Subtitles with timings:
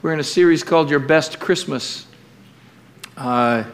[0.00, 2.06] We're in a series called Your Best Christmas.
[3.16, 3.64] Uh,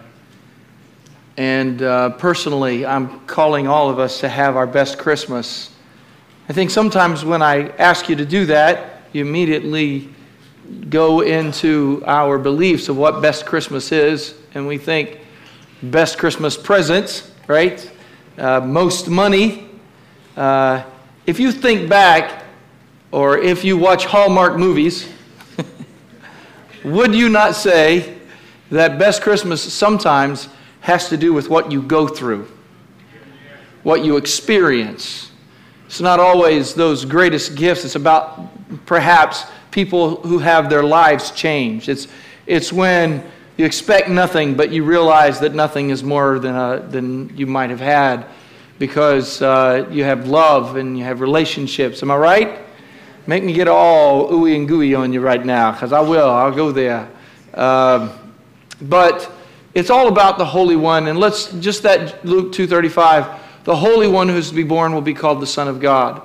[1.36, 5.70] and uh, personally, I'm calling all of us to have our best Christmas.
[6.48, 10.08] I think sometimes when I ask you to do that, you immediately
[10.88, 15.20] go into our beliefs of what best Christmas is, and we think
[15.82, 17.92] best Christmas presents, right?
[18.38, 19.68] Uh, most money.
[20.38, 20.84] Uh,
[21.26, 22.44] if you think back,
[23.12, 25.06] or if you watch Hallmark movies,
[26.84, 28.18] would you not say
[28.70, 30.48] that best Christmas sometimes
[30.80, 32.46] has to do with what you go through,
[33.82, 35.30] what you experience?
[35.86, 37.84] It's not always those greatest gifts.
[37.84, 38.50] It's about
[38.84, 41.88] perhaps people who have their lives changed.
[41.88, 42.08] It's,
[42.46, 43.24] it's when
[43.56, 47.70] you expect nothing, but you realize that nothing is more than, a, than you might
[47.70, 48.26] have had
[48.78, 52.02] because uh, you have love and you have relationships.
[52.02, 52.63] Am I right?
[53.26, 56.28] Make me get all ooey and gooey on you right now, because I will.
[56.28, 57.08] I'll go there.
[57.54, 58.10] Um,
[58.82, 59.30] but
[59.72, 63.40] it's all about the Holy One, and let's just that Luke 2:35.
[63.64, 66.20] The Holy One who is to be born will be called the Son of God,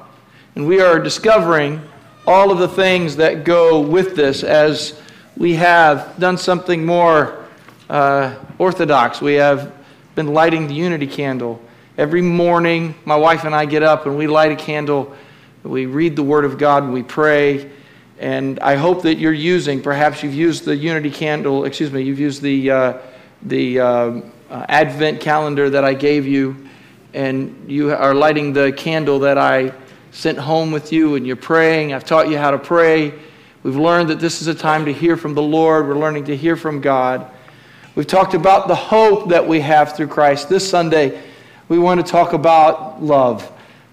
[0.56, 1.82] and we are discovering
[2.28, 5.00] all of the things that go with this as
[5.38, 7.46] we have done something more
[7.90, 9.22] uh, orthodox.
[9.22, 9.72] We have
[10.16, 11.62] been lighting the unity candle
[11.98, 12.94] every morning.
[13.06, 15.16] My wife and I get up and we light a candle
[15.70, 17.70] we read the Word of God and we pray.
[18.18, 22.20] And I hope that you're using, perhaps you've used the Unity candle, excuse me, you've
[22.20, 22.98] used the, uh,
[23.44, 23.86] the uh,
[24.50, 26.68] uh, Advent calendar that I gave you,
[27.14, 29.72] and you are lighting the candle that I
[30.12, 31.94] sent home with you, and you're praying.
[31.94, 33.14] I've taught you how to pray.
[33.62, 35.88] We've learned that this is a time to hear from the Lord.
[35.88, 37.30] We're learning to hear from God.
[37.96, 40.50] We've talked about the hope that we have through Christ.
[40.50, 41.22] This Sunday,
[41.68, 43.50] we want to talk about love.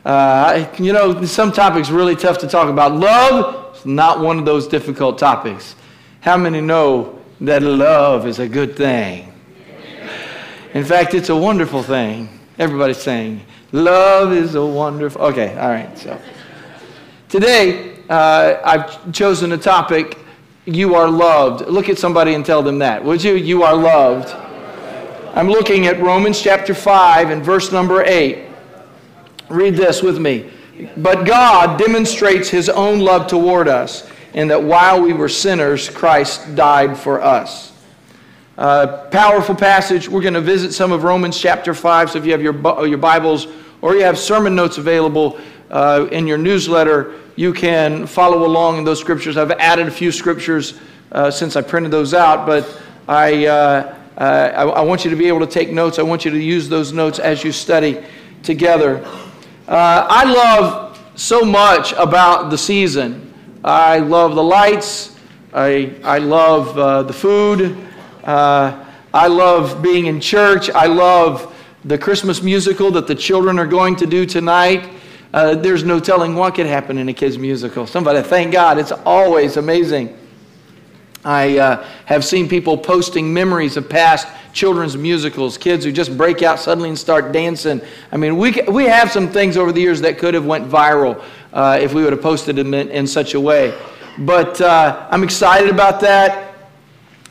[0.06, 2.94] Uh, you know, some topics really tough to talk about.
[2.94, 5.74] Love is not one of those difficult topics.
[6.20, 9.32] How many know that love is a good thing?
[10.74, 12.38] In fact, it's a wonderful thing.
[12.56, 15.22] Everybody's saying, love is a wonderful.
[15.22, 15.98] Okay, all right.
[15.98, 16.16] So
[17.28, 20.18] today, uh, I've chosen a topic
[20.66, 21.66] you are loved.
[21.66, 23.04] Look at somebody and tell them that.
[23.04, 23.34] Would you?
[23.34, 24.32] You are loved.
[25.34, 28.46] I'm looking at Romans chapter 5 and verse number 8.
[29.48, 30.50] Read this with me.
[30.96, 36.54] But God demonstrates his own love toward us in that while we were sinners, Christ
[36.54, 37.72] died for us.
[38.58, 40.08] Uh, powerful passage.
[40.08, 42.10] We're going to visit some of Romans chapter 5.
[42.10, 43.48] So if you have your, your Bibles
[43.80, 45.38] or you have sermon notes available
[45.70, 49.36] uh, in your newsletter, you can follow along in those scriptures.
[49.36, 50.78] I've added a few scriptures
[51.12, 55.16] uh, since I printed those out, but I, uh, uh, I, I want you to
[55.16, 55.98] be able to take notes.
[55.98, 58.02] I want you to use those notes as you study
[58.42, 59.06] together.
[59.68, 63.34] Uh, I love so much about the season.
[63.64, 65.16] I love the lights.
[65.52, 67.76] I, I love uh, the food.
[68.22, 70.70] Uh, I love being in church.
[70.70, 71.52] I love
[71.84, 74.88] the Christmas musical that the children are going to do tonight.
[75.34, 77.88] Uh, there's no telling what could happen in a kids' musical.
[77.88, 80.16] Somebody, thank God, it's always amazing.
[81.26, 86.42] I uh, have seen people posting memories of past children's musicals, kids who just break
[86.42, 87.80] out suddenly and start dancing.
[88.12, 91.20] I mean, we, we have some things over the years that could have went viral
[91.52, 93.76] uh, if we would have posted them in, in such a way.
[94.18, 96.54] But uh, I'm excited about that.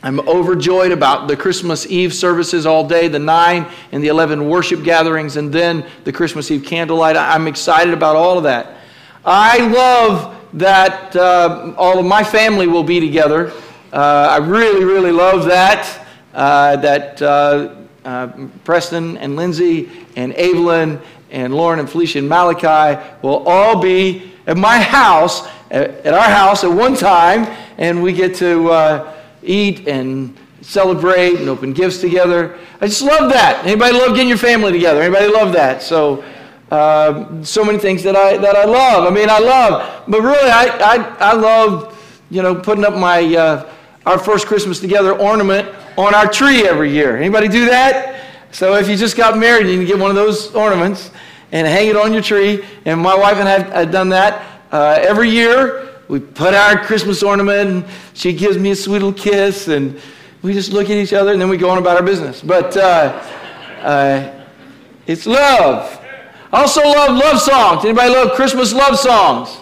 [0.04, 4.84] I'm overjoyed about the Christmas Eve services all day, the nine and the 11 worship
[4.84, 7.16] gatherings, and then the Christmas Eve candlelight.
[7.16, 8.76] I'm excited about all of that.
[9.24, 13.54] I love that uh, all of my family will be together.
[13.96, 18.28] Uh, I really, really love that uh, that uh,
[18.66, 21.00] Preston and Lindsay and Evelyn
[21.32, 26.66] and Lauren and Felicia and Malachi will all be at my house, at, our house
[26.66, 27.46] at one time,
[27.78, 32.60] and we get to uh, eat and celebrate and open gifts together.
[32.82, 33.66] I just love that.
[33.66, 35.04] Anybody love getting your family together?
[35.04, 35.82] Anybody love that?
[35.82, 36.22] So,
[36.70, 39.10] uh, so many things that I that I love.
[39.10, 41.98] I mean, I love, but really, I I, I love,
[42.30, 43.72] you know, putting up my uh,
[44.06, 47.18] our first Christmas together ornament on our tree every year.
[47.18, 48.22] Anybody do that?
[48.52, 51.12] So if you just got married, you can get one of those ornaments
[51.52, 52.64] and hang it on your tree.
[52.86, 56.02] And my wife and I have done that uh, every year.
[56.08, 60.00] We put our Christmas ornament, and she gives me a sweet little kiss, and
[60.44, 62.42] we just look at each other, and then we go on about our business.
[62.42, 63.24] But uh,
[63.82, 64.46] uh,
[65.08, 66.00] it's love.
[66.54, 67.84] I also love love songs.
[67.84, 69.58] Anybody love Christmas love songs?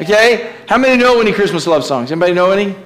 [0.00, 0.54] Okay?
[0.68, 2.12] How many know any Christmas love songs?
[2.12, 2.76] Anybody know any?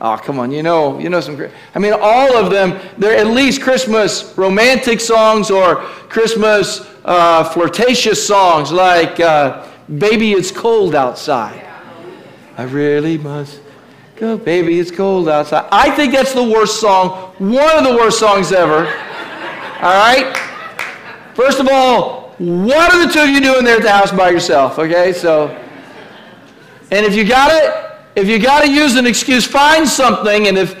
[0.00, 1.40] Oh, come on, you know, you know some.
[1.74, 2.78] I mean, all of them.
[2.96, 5.76] They're at least Christmas romantic songs or
[6.08, 9.66] Christmas uh, flirtatious songs like uh,
[9.98, 11.66] "Baby, It's Cold Outside."
[12.56, 13.60] I really must
[14.20, 15.66] Go, baby, it's cold outside.
[15.72, 18.80] I think that's the worst song, one of the worst songs ever.
[19.80, 20.36] All right?
[21.32, 24.28] First of all, what are the two of you doing there at the house by
[24.28, 24.78] yourself?
[24.78, 25.48] Okay, so,
[26.90, 30.58] and if you got it, if you got to use an excuse, find something, and
[30.58, 30.76] if,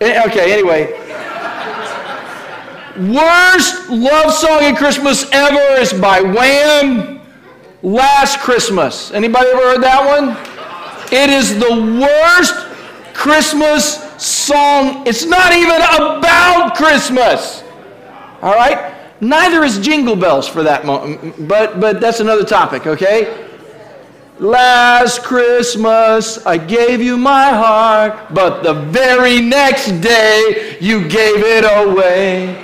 [0.00, 0.92] eh, okay, anyway.
[2.96, 7.20] Worst love song at Christmas ever is by Wham!
[7.82, 9.10] Last Christmas.
[9.10, 10.36] Anybody ever heard that one?
[11.12, 12.54] It is the worst
[13.14, 15.06] Christmas song.
[15.06, 17.62] It's not even about Christmas.
[18.42, 18.94] All right?
[19.20, 23.43] Neither is Jingle Bells for that moment, but, but that's another topic, okay?
[24.40, 31.64] Last Christmas I gave you my heart, but the very next day you gave it
[31.64, 32.60] away.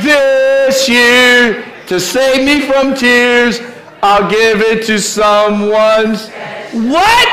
[0.00, 3.60] This year, to save me from tears,
[4.02, 6.30] I'll give it to someone's.
[6.72, 7.28] What?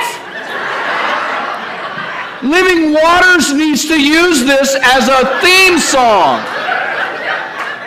[2.44, 6.44] Living Waters needs to use this as a theme song.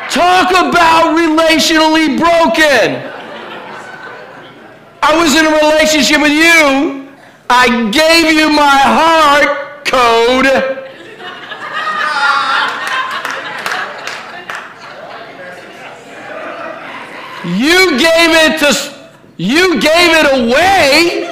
[0.08, 3.11] Talk about relationally broken.
[5.04, 7.08] I was in a relationship with you.
[7.50, 10.46] I gave you my heart code.
[17.44, 19.02] You gave it to
[19.36, 21.26] you gave it away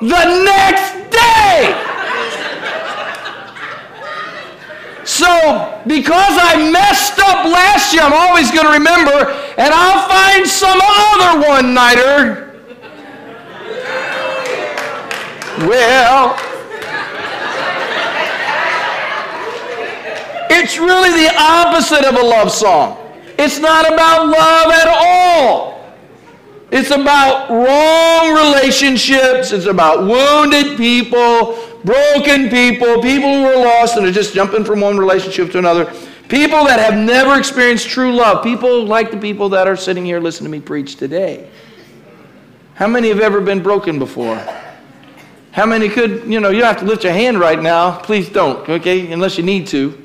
[0.00, 1.80] the next day.
[5.04, 10.44] So, because I messed up last year, I'm always going to remember, and I'll find
[10.44, 12.43] some other one nighter.
[15.66, 16.36] Well,
[20.50, 22.98] it's really the opposite of a love song.
[23.38, 25.74] It's not about love at all.
[26.70, 29.52] It's about wrong relationships.
[29.52, 34.80] It's about wounded people, broken people, people who are lost and are just jumping from
[34.80, 35.86] one relationship to another.
[36.28, 38.42] People that have never experienced true love.
[38.42, 41.48] People like the people that are sitting here listening to me preach today.
[42.74, 44.42] How many have ever been broken before?
[45.54, 47.96] How many could, you know, you don't have to lift your hand right now.
[48.00, 49.96] Please don't, okay, unless you need to.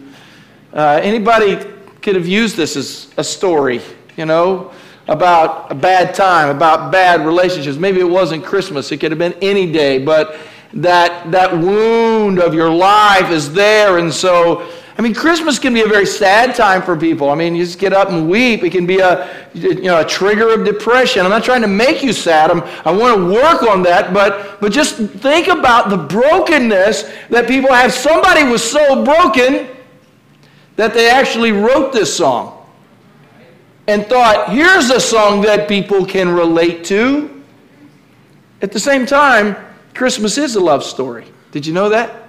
[0.71, 1.55] Uh, anybody
[2.03, 3.81] could have used this as a story,
[4.15, 4.71] you know,
[5.07, 7.77] about a bad time, about bad relationships.
[7.77, 10.37] Maybe it wasn't Christmas, it could have been any day, but
[10.73, 13.97] that, that wound of your life is there.
[13.97, 14.69] And so,
[14.99, 17.29] I mean, Christmas can be a very sad time for people.
[17.29, 18.63] I mean, you just get up and weep.
[18.63, 21.23] It can be a, you know, a trigger of depression.
[21.23, 22.51] I'm not trying to make you sad.
[22.51, 27.47] I'm, I want to work on that, but, but just think about the brokenness that
[27.47, 27.93] people have.
[27.93, 29.69] Somebody was so broken
[30.75, 32.67] that they actually wrote this song
[33.87, 37.41] and thought, here's a song that people can relate to.
[38.61, 39.55] At the same time,
[39.93, 41.25] Christmas is a love story.
[41.51, 42.27] Did you know that?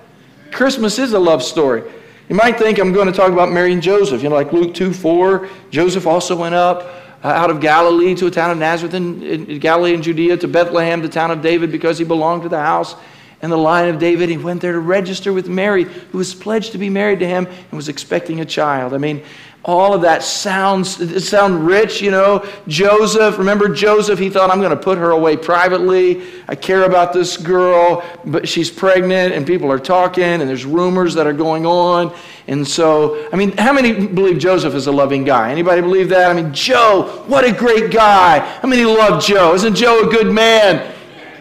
[0.52, 1.82] Christmas is a love story.
[2.30, 4.22] You might think I'm going to talk about Mary and Joseph.
[4.22, 6.82] You know, like Luke 2 4, Joseph also went up
[7.24, 10.46] uh, out of Galilee to a town of Nazareth in, in Galilee and Judea to
[10.46, 12.94] Bethlehem, the town of David, because he belonged to the house
[13.42, 14.28] and the line of David.
[14.28, 17.46] He went there to register with Mary, who was pledged to be married to him
[17.46, 18.94] and was expecting a child.
[18.94, 19.22] I mean,
[19.62, 22.46] all of that sounds sound rich you know.
[22.66, 24.18] Joseph remember joseph?
[24.18, 26.22] He thought i'm going to put her away privately.
[26.48, 31.12] I care about this girl but she's pregnant and people are talking and there's rumors
[31.14, 32.14] that are going on.
[32.48, 35.50] And so i mean how many believe joseph is a loving guy?
[35.50, 36.30] Anybody believe that?
[36.30, 38.38] I mean joe what a great guy.
[38.38, 39.52] How many love joe?
[39.52, 40.94] Isn't joe a good man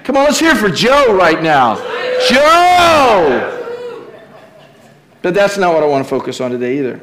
[0.10, 1.75] come on let's hear for joe right now
[2.28, 3.86] joe
[5.22, 7.00] but that's not what i want to focus on today either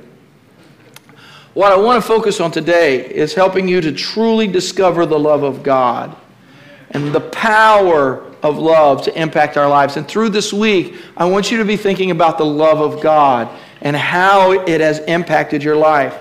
[1.55, 5.43] what I want to focus on today is helping you to truly discover the love
[5.43, 6.15] of God
[6.91, 9.97] and the power of love to impact our lives.
[9.97, 13.49] And through this week, I want you to be thinking about the love of God
[13.81, 16.15] and how it has impacted your life.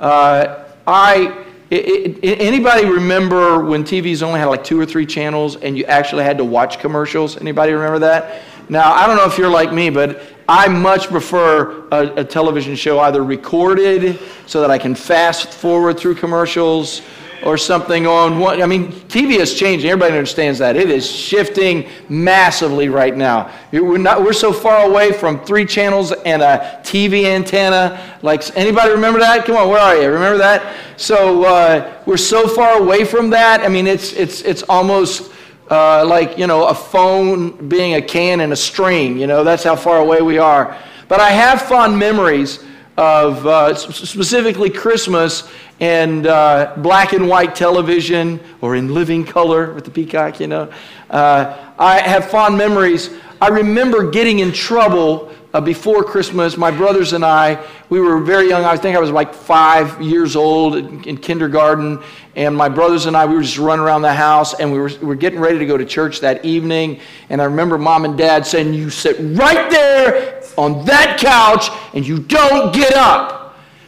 [0.00, 1.51] Uh, I.
[1.74, 6.22] It, anybody remember when TVs only had like two or three channels and you actually
[6.22, 7.38] had to watch commercials?
[7.38, 8.42] Anybody remember that?
[8.68, 12.76] Now, I don't know if you're like me, but I much prefer a, a, television
[12.76, 17.00] show either recorded so that I can fast forward through commercials
[17.44, 18.62] or something on one.
[18.62, 19.84] I mean, TV has changed.
[19.84, 20.76] Everybody understands that.
[20.76, 23.52] It is shifting massively right now.
[23.72, 28.18] We're, not, we're so far away from three channels and a TV antenna.
[28.22, 29.44] Like, anybody remember that?
[29.44, 30.08] Come on, where are you?
[30.08, 30.76] Remember that?
[30.96, 33.62] So uh, we're so far away from that.
[33.62, 35.32] I mean, it's, it's, it's almost
[35.70, 39.18] uh, like, you know, a phone being a can and a string.
[39.18, 40.76] You know, that's how far away we are.
[41.08, 42.64] But I have fond memories
[42.96, 45.50] of uh, specifically Christmas
[45.82, 50.72] and uh, black and white television or in living color with the peacock, you know.
[51.10, 53.10] Uh, I have fond memories
[53.42, 56.56] I remember getting in trouble uh, before Christmas.
[56.56, 58.64] My brothers and I, we were very young.
[58.64, 62.00] I think I was like five years old in, in kindergarten.
[62.36, 64.90] And my brothers and I, we were just running around the house and we were,
[65.00, 67.00] we were getting ready to go to church that evening.
[67.30, 72.06] And I remember mom and dad saying, You sit right there on that couch and
[72.06, 73.41] you don't get up.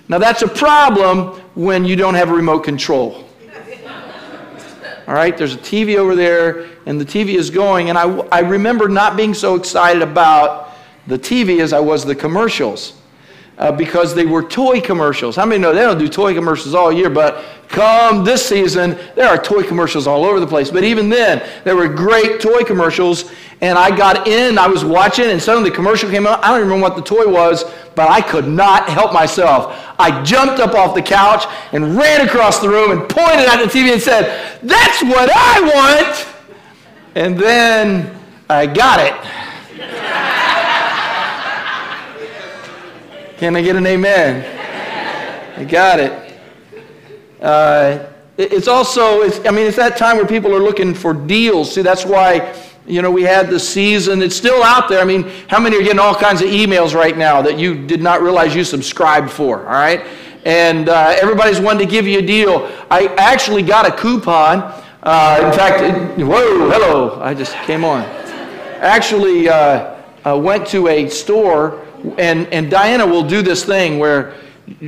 [0.09, 3.25] Now, that's a problem when you don't have a remote control.
[5.07, 7.91] All right, there's a TV over there, and the TV is going.
[7.91, 12.15] And I, I remember not being so excited about the TV as I was the
[12.15, 12.95] commercials
[13.59, 15.37] uh, because they were toy commercials.
[15.37, 19.29] How many know they don't do toy commercials all year, but come this season, there
[19.29, 20.71] are toy commercials all over the place.
[20.71, 23.31] But even then, there were great toy commercials.
[23.61, 26.45] And I got in, I was watching, and suddenly the commercial came out.
[26.45, 29.95] I don't even remember what the toy was, but I could not help myself.
[29.99, 33.71] I jumped up off the couch and ran across the room and pointed at the
[33.71, 36.29] TV and said, That's what I want!
[37.15, 38.21] And then
[38.51, 40.44] I got it.
[43.37, 44.45] Can I get an amen?
[45.59, 46.39] I got it.
[47.41, 48.07] Uh,
[48.39, 51.75] it's also, it's, I mean, it's that time where people are looking for deals.
[51.75, 52.55] See, that's why,
[52.87, 54.23] you know, we had the season.
[54.23, 55.01] It's still out there.
[55.01, 58.01] I mean, how many are getting all kinds of emails right now that you did
[58.01, 60.07] not realize you subscribed for, all right?
[60.45, 62.71] And uh, everybody's wanting to give you a deal.
[62.89, 64.81] I actually got a coupon.
[65.03, 68.03] Uh, in fact, it, whoa, hello, I just came on.
[68.79, 69.97] Actually, uh,
[70.37, 71.85] went to a store
[72.19, 74.35] and, and Diana will do this thing where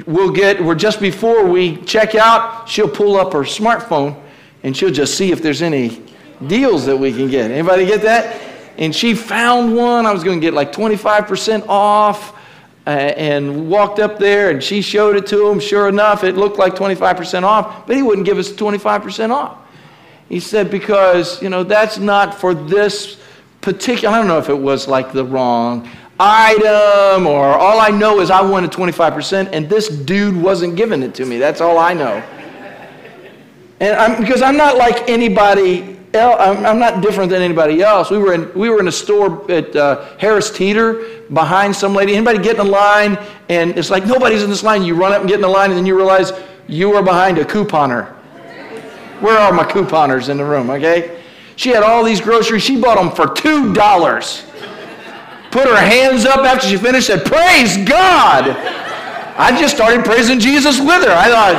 [0.07, 4.21] we'll get, where just before we check out, she'll pull up her smartphone
[4.63, 6.03] and she'll just see if there's any
[6.47, 7.51] deals that we can get.
[7.51, 8.41] Anybody get that?
[8.79, 10.05] And she found one.
[10.05, 12.35] I was going to get like 25% off.
[12.87, 15.59] Uh, and walked up there and she showed it to him.
[15.59, 19.59] Sure enough, it looked like 25% off, but he wouldn't give us 25% off.
[20.29, 23.21] He said, because, you know, that's not for this
[23.61, 28.21] particular, I don't know if it was like the wrong item or all I know
[28.21, 31.39] is I wanted 25% and this dude wasn't giving it to me.
[31.39, 32.23] That's all I know.
[33.81, 38.11] And I'm, because I'm not like anybody else, I'm, I'm, not different than anybody else.
[38.11, 42.15] We were in, we were in a store at uh, Harris Teeter behind some lady.
[42.17, 43.19] Anybody get in line
[43.51, 44.83] and it's like nobody's in this line.
[44.83, 46.33] You run up and get in the line and then you realize
[46.67, 48.15] you are behind a couponer.
[49.21, 51.23] Where are my couponers in the room, okay?
[51.57, 52.63] She had all these groceries.
[52.63, 53.75] She bought them for $2
[55.57, 58.51] put her hands up after she finished said, Praise God.
[59.39, 61.11] I just started praising Jesus with her.
[61.11, 61.57] I thought,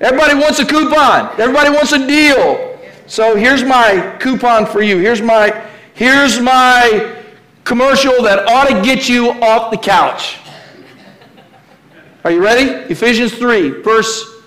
[0.00, 1.40] everybody wants a coupon.
[1.40, 2.76] Everybody wants a deal.
[3.06, 4.98] So here's my coupon for you.
[4.98, 5.50] Here's my,
[5.94, 7.22] here's my
[7.62, 10.38] commercial that ought to get you off the couch.
[12.24, 12.70] Are you ready?
[12.92, 14.42] Ephesians 3, verse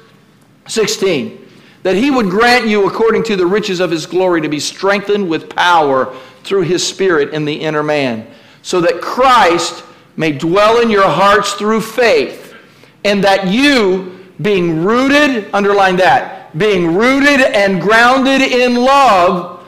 [0.67, 1.40] 16.
[1.83, 5.27] That he would grant you, according to the riches of his glory, to be strengthened
[5.27, 8.27] with power through his Spirit in the inner man,
[8.61, 9.83] so that Christ
[10.15, 12.55] may dwell in your hearts through faith,
[13.03, 19.65] and that you, being rooted, underline that, being rooted and grounded in love,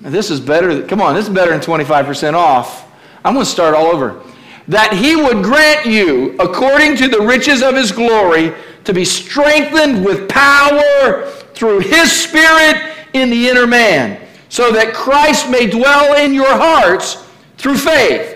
[0.00, 2.90] this is better, come on, this is better than 25% off.
[3.24, 4.22] I'm going to start all over.
[4.68, 8.52] That he would grant you, according to the riches of his glory,
[8.84, 11.24] to be strengthened with power
[11.56, 17.26] through his Spirit in the inner man so that Christ may dwell in your hearts
[17.58, 18.34] through faith,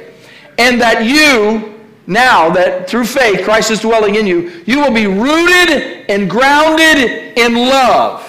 [0.59, 5.07] and that you, now that through faith Christ is dwelling in you, you will be
[5.07, 8.27] rooted and grounded in love.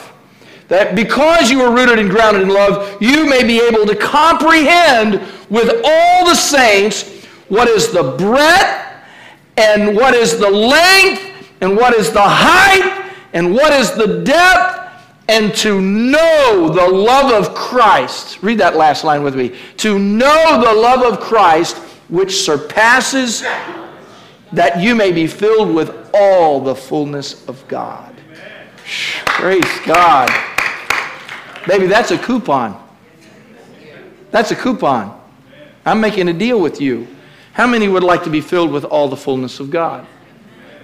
[0.67, 5.21] That because you are rooted and grounded in love, you may be able to comprehend
[5.50, 9.03] with all the saints what is the breadth
[9.57, 14.80] and what is the length and what is the height and what is the depth
[15.31, 18.43] and to know the love of Christ.
[18.43, 19.55] Read that last line with me.
[19.77, 21.77] To know the love of Christ,
[22.09, 23.41] which surpasses
[24.51, 28.13] that you may be filled with all the fullness of God.
[29.25, 30.29] Praise God.
[31.65, 32.77] Baby, that's a coupon.
[34.31, 35.17] That's a coupon.
[35.85, 37.07] I'm making a deal with you.
[37.53, 40.05] How many would like to be filled with all the fullness of God?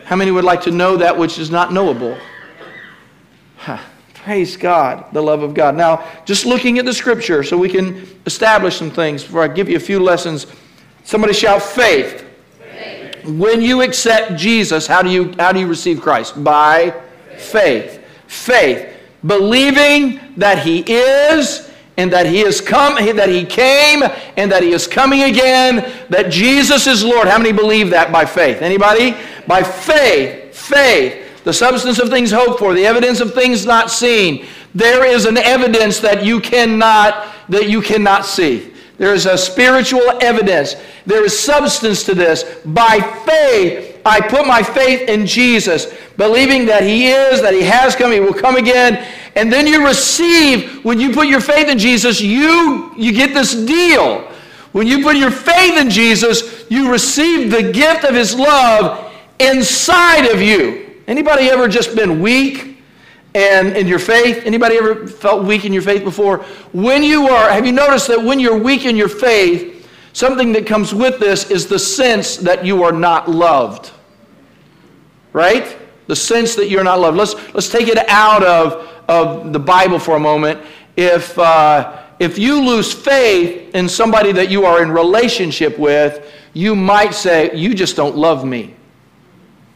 [0.05, 2.17] How many would like to know that which is not knowable?
[3.57, 3.79] Huh.
[4.27, 5.77] Praise God, the love of God.
[5.77, 9.69] Now, just looking at the scripture so we can establish some things before I give
[9.69, 10.47] you a few lessons.
[11.05, 12.25] Somebody shout faith.
[12.59, 13.23] faith.
[13.23, 16.43] When you accept Jesus, how do you how do you receive Christ?
[16.43, 16.93] By
[17.37, 18.03] faith.
[18.27, 18.97] Faith.
[19.25, 24.03] Believing that he is and that he has come that he came
[24.35, 27.29] and that he is coming again, that Jesus is Lord.
[27.29, 28.61] How many believe that by faith?
[28.61, 29.15] Anybody?
[29.47, 30.53] By faith.
[30.53, 34.45] Faith the substance of things hoped for, the evidence of things not seen.
[34.75, 38.73] There is an evidence that you cannot that you cannot see.
[38.97, 40.75] There is a spiritual evidence.
[41.05, 42.43] There is substance to this.
[42.65, 45.87] By faith, I put my faith in Jesus,
[46.17, 49.07] believing that He is, that He has come, He will come again.
[49.37, 53.55] And then you receive, when you put your faith in Jesus, you, you get this
[53.55, 54.19] deal.
[54.73, 60.25] When you put your faith in Jesus, you receive the gift of His love inside
[60.25, 60.86] of you.
[61.07, 62.77] Anybody ever just been weak?
[63.37, 64.43] and in your faith?
[64.45, 66.39] Anybody ever felt weak in your faith before?
[66.73, 70.65] When you are have you noticed that when you're weak in your faith something that
[70.65, 73.91] comes with this is the sense that you are not loved?
[75.33, 75.77] Right?
[76.07, 77.17] The sense that you're not loved.
[77.17, 80.59] Let's let's take it out of of the bible for a moment.
[80.95, 86.75] If uh, if you lose faith in somebody that you are in relationship with you
[86.75, 88.73] might say you just don't love me.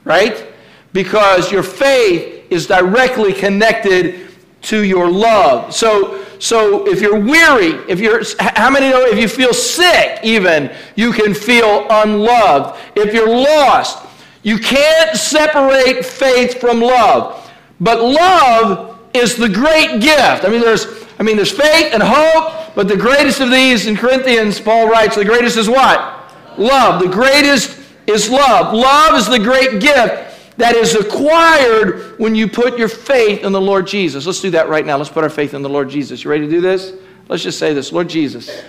[0.03, 0.50] Right
[0.93, 4.29] because your faith is directly connected
[4.63, 5.73] to your love.
[5.73, 10.71] So, so if you're weary, if you're, how many know if you feel sick even,
[10.95, 12.79] you can feel unloved.
[12.95, 14.05] If you're lost,
[14.43, 17.49] you can't separate faith from love.
[17.79, 20.45] But love is the great gift.
[20.45, 20.85] I mean, there's,
[21.19, 25.15] I mean, there's faith and hope, but the greatest of these in Corinthians, Paul writes,
[25.15, 26.19] the greatest is what?
[26.57, 27.01] Love.
[27.01, 28.73] The greatest is love.
[28.73, 30.30] Love is the great gift
[30.61, 34.27] that is acquired when you put your faith in the Lord Jesus.
[34.27, 34.95] Let's do that right now.
[34.95, 36.23] Let's put our faith in the Lord Jesus.
[36.23, 36.93] You ready to do this?
[37.27, 38.61] Let's just say this Lord Jesus,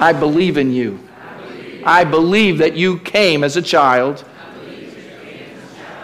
[0.00, 0.98] I believe in you.
[1.84, 4.24] I believe that you came as a child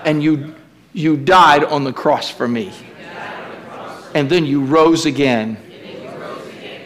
[0.04, 0.54] and you,
[0.92, 2.72] you died on the cross for me.
[4.14, 5.56] And then you rose again.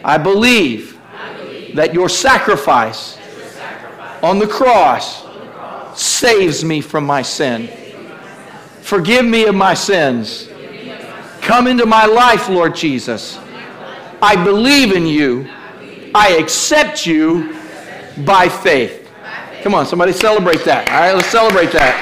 [0.03, 0.99] I believe
[1.75, 3.19] that your sacrifice
[4.23, 5.27] on the cross
[5.95, 7.69] saves me from my sin.
[8.91, 10.49] Forgive me of my sins.
[11.39, 13.39] Come into my life, Lord Jesus.
[14.21, 15.49] I believe in you.
[16.13, 17.55] I accept you
[18.25, 19.09] by faith.
[19.63, 20.89] Come on, somebody celebrate that.
[20.89, 21.95] All right, let's celebrate that.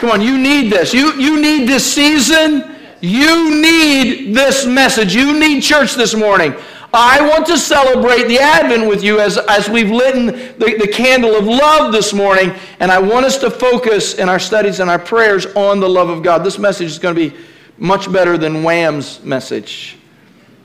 [0.00, 0.92] Come on, you need this.
[0.92, 2.74] You, you need this season.
[3.00, 5.14] You need this message.
[5.14, 6.56] You need church this morning.
[6.94, 11.34] I want to celebrate the Advent with you as, as we've lit the, the candle
[11.34, 14.98] of love this morning, and I want us to focus in our studies and our
[14.98, 16.44] prayers on the love of God.
[16.44, 17.36] This message is going to be
[17.78, 19.96] much better than Wham's message,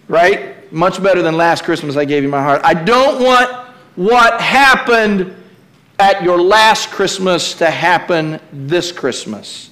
[0.10, 0.72] right?
[0.74, 2.60] Much better than last Christmas I gave you my heart.
[2.66, 3.50] I don't want
[3.96, 5.34] what happened
[5.98, 9.70] at your last Christmas to happen this Christmas.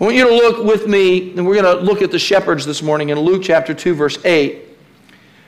[0.00, 2.64] I want you to look with me, and we're going to look at the shepherds
[2.64, 4.67] this morning in Luke chapter 2, verse 8.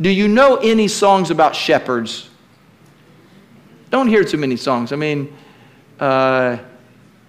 [0.00, 2.28] do you know any songs about shepherds?
[3.90, 4.92] Don't hear too many songs.
[4.92, 5.36] I mean,
[5.98, 6.58] uh,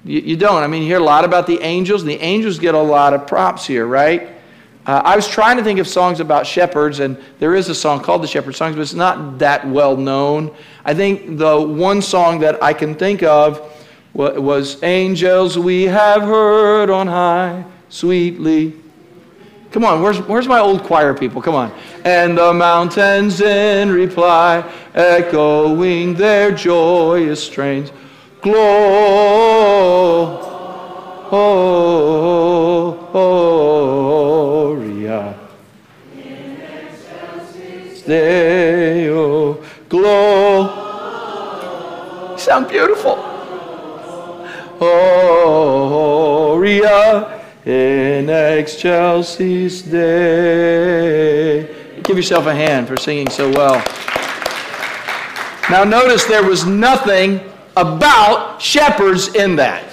[0.05, 0.63] you, you, don't.
[0.63, 2.03] I mean, you hear a lot about the angels.
[2.03, 4.29] The angels get a lot of props here, right?
[4.85, 8.01] Uh, I was trying to think of songs about shepherds, and there is a song
[8.01, 10.55] called the Shepherd Songs, but it's not that well known.
[10.85, 13.67] I think the one song that I can think of
[14.13, 18.73] was Angels We Have Heard on High, Sweetly
[19.71, 21.41] Come on, where's, where's my old choir people?
[21.41, 21.71] Come on.
[22.03, 27.93] And the mountains in reply, echoing their joyous strains.
[28.41, 28.91] Gloria.
[38.05, 39.63] Deo.
[39.87, 40.81] Gloria.
[42.37, 43.15] Sound beautiful.
[44.79, 46.11] Gloria
[47.65, 51.67] in excelsis Deo.
[52.03, 53.83] Give yourself a hand for singing so well.
[55.69, 57.39] Now, notice there was nothing
[57.77, 59.85] about shepherds in that.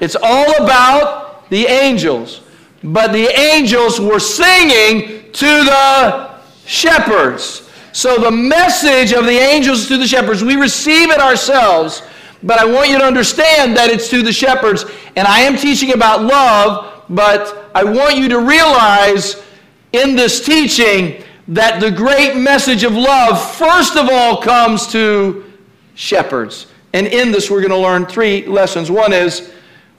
[0.00, 2.40] It's all about the angels.
[2.82, 7.68] But the angels were singing to the shepherds.
[7.92, 12.02] So, the message of the angels to the shepherds, we receive it ourselves
[12.42, 14.84] but I want you to understand that it's to the shepherds.
[15.16, 19.42] And I am teaching about love, but I want you to realize
[19.92, 25.52] in this teaching that the great message of love, first of all, comes to
[25.94, 26.68] shepherds.
[26.92, 28.90] And in this, we're going to learn three lessons.
[28.90, 29.52] One is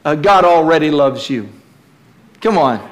[0.04, 1.50] uh, God already loves you.
[2.42, 2.90] Come on.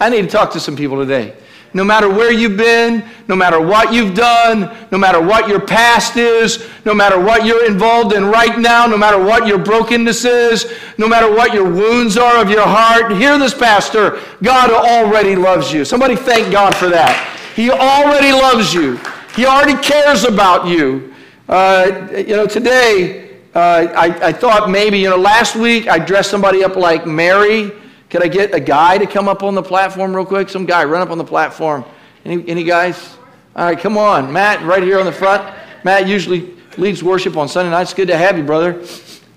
[0.00, 1.36] I need to talk to some people today.
[1.76, 6.16] No matter where you've been, no matter what you've done, no matter what your past
[6.16, 10.72] is, no matter what you're involved in right now, no matter what your brokenness is,
[10.96, 14.18] no matter what your wounds are of your heart, hear this, Pastor.
[14.42, 15.84] God already loves you.
[15.84, 17.12] Somebody thank God for that.
[17.54, 18.98] He already loves you,
[19.34, 21.12] He already cares about you.
[21.46, 26.30] Uh, you know, today, uh, I, I thought maybe, you know, last week I dressed
[26.30, 27.70] somebody up like Mary.
[28.16, 30.48] Could I get a guy to come up on the platform real quick?
[30.48, 31.84] Some guy run up on the platform.
[32.24, 33.18] Any, any guys?
[33.54, 34.32] All right, come on.
[34.32, 35.54] Matt, right here on the front.
[35.84, 37.92] Matt usually leads worship on Sunday nights.
[37.92, 38.82] Good to have you, brother.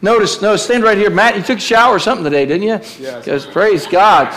[0.02, 1.10] Notice, no, stand right here.
[1.10, 2.80] Matt, you took a shower or something today, didn't you?
[3.04, 3.26] Yes.
[3.26, 4.30] Because praise God.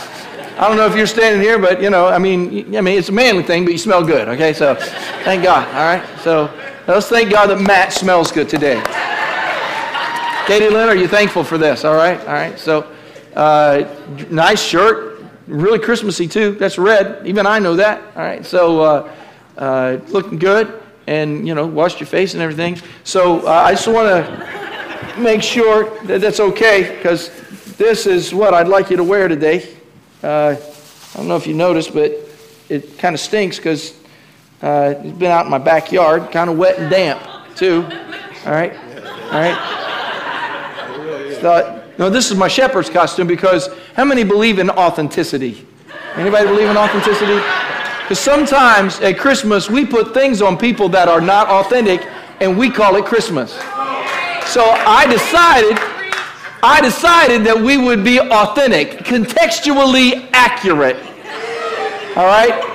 [0.57, 3.07] I don't know if you're standing here, but you know, I mean, I mean, it's
[3.07, 4.27] a manly thing, but you smell good.
[4.27, 4.75] Okay, so
[5.23, 5.65] thank God.
[5.69, 6.53] All right, so
[6.85, 8.83] let's thank God that Matt smells good today.
[10.47, 11.85] Katie Lynn, are you thankful for this?
[11.85, 12.59] All right, all right.
[12.59, 12.93] So
[13.35, 13.85] uh,
[14.29, 16.51] nice shirt, really Christmassy too.
[16.51, 17.25] That's red.
[17.25, 18.01] Even I know that.
[18.15, 18.45] All right.
[18.45, 19.11] So uh,
[19.57, 22.79] uh, looking good, and you know, washed your face and everything.
[23.03, 27.31] So uh, I just want to make sure that that's okay because
[27.77, 29.75] this is what I'd like you to wear today.
[30.21, 32.11] Uh, I don't know if you noticed, but
[32.69, 33.93] it kind of stinks because
[34.61, 37.21] uh, it's been out in my backyard, kind of wet and damp
[37.55, 37.83] too.
[38.45, 38.73] All right.
[39.25, 39.57] All right.
[41.41, 45.65] Thought, no, this is my shepherd's costume because how many believe in authenticity?
[46.15, 47.35] Anybody believe in authenticity?
[48.01, 52.05] Because sometimes at Christmas we put things on people that are not authentic
[52.39, 53.53] and we call it Christmas.
[54.51, 55.77] So I decided,
[56.63, 60.97] I decided that we would be authentic, contextually accurate.
[62.17, 62.69] All right?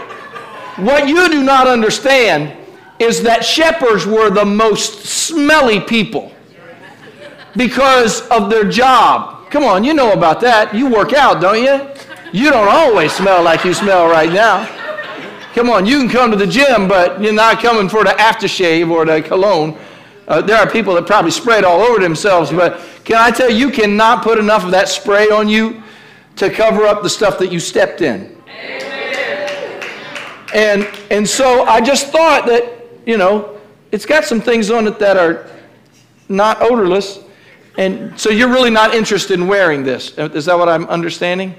[0.78, 2.56] What you do not understand
[2.98, 6.32] is that shepherds were the most smelly people
[7.56, 9.50] because of their job.
[9.50, 10.74] Come on, you know about that.
[10.74, 11.88] You work out, don't you?
[12.32, 14.66] You don't always smell like you smell right now.
[15.54, 18.90] Come on, you can come to the gym, but you're not coming for the aftershave
[18.90, 19.78] or the cologne.
[20.28, 23.50] Uh, there are people that probably spray it all over themselves, but can I tell
[23.50, 25.82] you, you cannot put enough of that spray on you
[26.36, 28.36] to cover up the stuff that you stepped in.
[30.54, 32.70] And, and so I just thought that,
[33.06, 33.58] you know,
[33.90, 35.50] it's got some things on it that are
[36.28, 37.20] not odorless,
[37.78, 40.18] and so you're really not interested in wearing this.
[40.18, 41.54] Uh, is that what I'm understanding?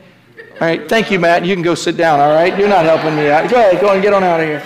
[0.54, 0.88] All right.
[0.90, 1.46] Thank you, Matt.
[1.46, 2.60] You can go sit down, all right?
[2.60, 3.50] You're not helping me out.
[3.50, 3.80] Go ahead.
[3.80, 4.60] Go and get on out of here.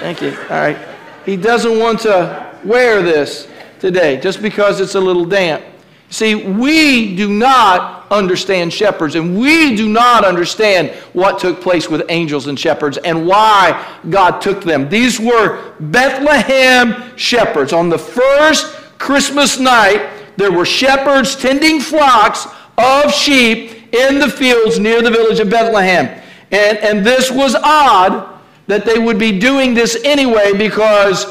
[0.00, 0.32] Thank you.
[0.42, 0.76] All right.
[1.24, 3.48] He doesn't want to wear this
[3.80, 5.64] today just because it's a little damp.
[6.10, 12.02] See, we do not understand shepherds, and we do not understand what took place with
[12.10, 14.90] angels and shepherds and why God took them.
[14.90, 17.72] These were Bethlehem shepherds.
[17.72, 18.66] On the first
[18.98, 22.46] Christmas night, there were shepherds tending flocks
[22.78, 26.06] of sheep in the fields near the village of Bethlehem.
[26.52, 31.26] And, and this was odd that they would be doing this anyway because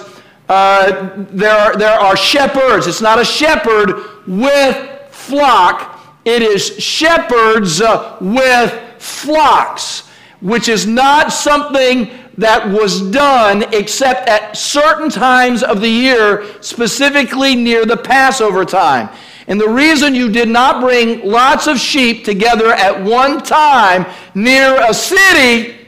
[0.49, 2.85] uh, there, are, there are shepherds.
[2.85, 4.75] It's not a shepherd with
[5.11, 10.09] flock, it is shepherds uh, with flocks,
[10.41, 17.55] which is not something that was done except at certain times of the year, specifically
[17.55, 19.09] near the Passover time.
[19.47, 24.79] And the reason you did not bring lots of sheep together at one time near
[24.87, 25.87] a city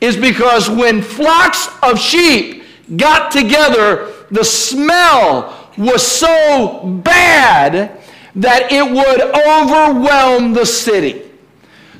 [0.00, 2.64] is because when flocks of sheep
[2.96, 8.00] got together, the smell was so bad
[8.34, 11.22] that it would overwhelm the city.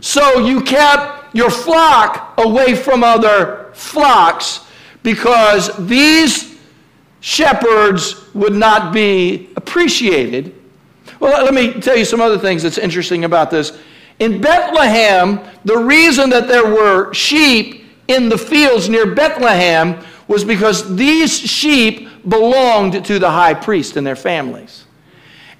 [0.00, 4.66] So you kept your flock away from other flocks
[5.02, 6.58] because these
[7.20, 10.54] shepherds would not be appreciated.
[11.20, 13.78] Well, let me tell you some other things that's interesting about this.
[14.20, 20.96] In Bethlehem, the reason that there were sheep in the fields near Bethlehem was because
[20.96, 24.83] these sheep belonged to the high priest and their families.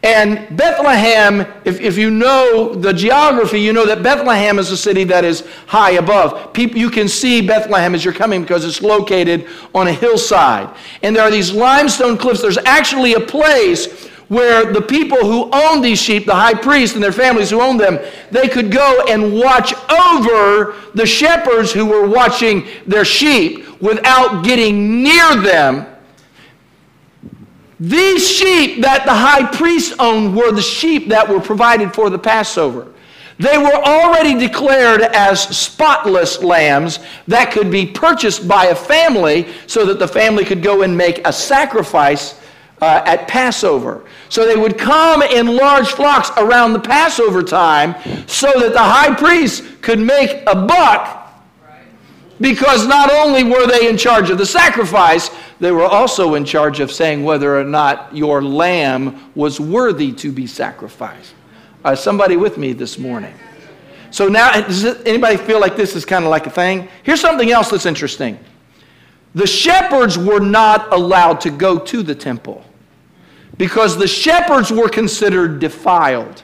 [0.04, 5.02] And Bethlehem, if, if you know the geography, you know that Bethlehem is a city
[5.04, 6.52] that is high above.
[6.52, 10.68] People, you can see Bethlehem as you're coming because it's located on a hillside.
[11.02, 12.42] And there are these limestone cliffs.
[12.42, 17.02] There's actually a place where the people who own these sheep, the high priest and
[17.02, 17.98] their families who own them,
[18.30, 25.02] they could go and watch over the shepherds who were watching their sheep without getting
[25.02, 25.93] near them
[27.85, 32.18] these sheep that the high priest owned were the sheep that were provided for the
[32.18, 32.90] Passover.
[33.38, 39.85] They were already declared as spotless lambs that could be purchased by a family so
[39.87, 42.40] that the family could go and make a sacrifice
[42.81, 44.05] uh, at Passover.
[44.31, 49.14] So they would come in large flocks around the Passover time so that the high
[49.14, 51.23] priest could make a buck
[52.40, 56.81] Because not only were they in charge of the sacrifice, they were also in charge
[56.81, 61.35] of saying whether or not your lamb was worthy to be sacrificed.
[61.85, 63.35] Uh, somebody with me this morning?
[64.11, 66.88] So now, does anybody feel like this is kind of like a thing?
[67.03, 68.38] Here's something else that's interesting.
[69.35, 72.64] The shepherds were not allowed to go to the temple
[73.59, 76.42] because the shepherds were considered defiled.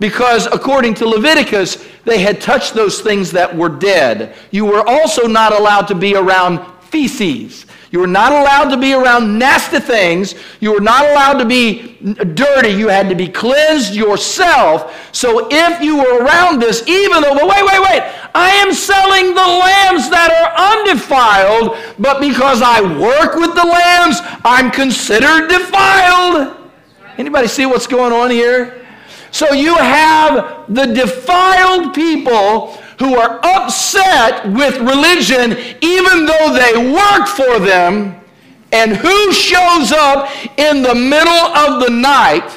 [0.00, 4.34] Because according to Leviticus, they had touched those things that were dead.
[4.50, 7.66] You were also not allowed to be around feces.
[7.90, 10.34] You were not allowed to be around nasty things.
[10.58, 11.96] You were not allowed to be
[12.34, 12.70] dirty.
[12.70, 15.14] You had to be cleansed yourself.
[15.14, 18.02] So if you were around this, even though, but wait, wait, wait,
[18.34, 24.18] I am selling the lambs that are undefiled, but because I work with the lambs,
[24.44, 26.56] I'm considered defiled.
[27.16, 28.83] Anybody see what's going on here?
[29.34, 32.68] So you have the defiled people
[33.00, 38.14] who are upset with religion even though they work for them.
[38.70, 42.48] And who shows up in the middle of the night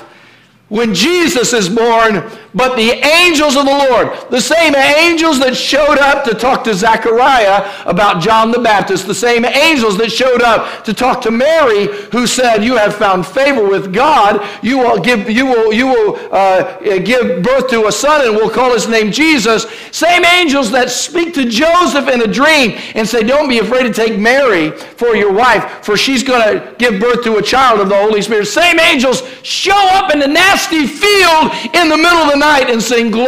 [0.69, 2.23] when Jesus is born
[2.57, 6.73] but the angels of the Lord, the same angels that showed up to talk to
[6.73, 11.85] Zechariah about John the Baptist, the same angels that showed up to talk to Mary,
[12.11, 14.43] who said, "You have found favor with God.
[14.63, 18.49] You will give, you will, you will uh, give birth to a son, and we'll
[18.49, 23.21] call his name Jesus." Same angels that speak to Joseph in a dream and say,
[23.21, 27.23] "Don't be afraid to take Mary for your wife, for she's going to give birth
[27.23, 31.51] to a child of the Holy Spirit." Same angels show up in the nasty field
[31.75, 33.27] in the middle of the night night and sing glory.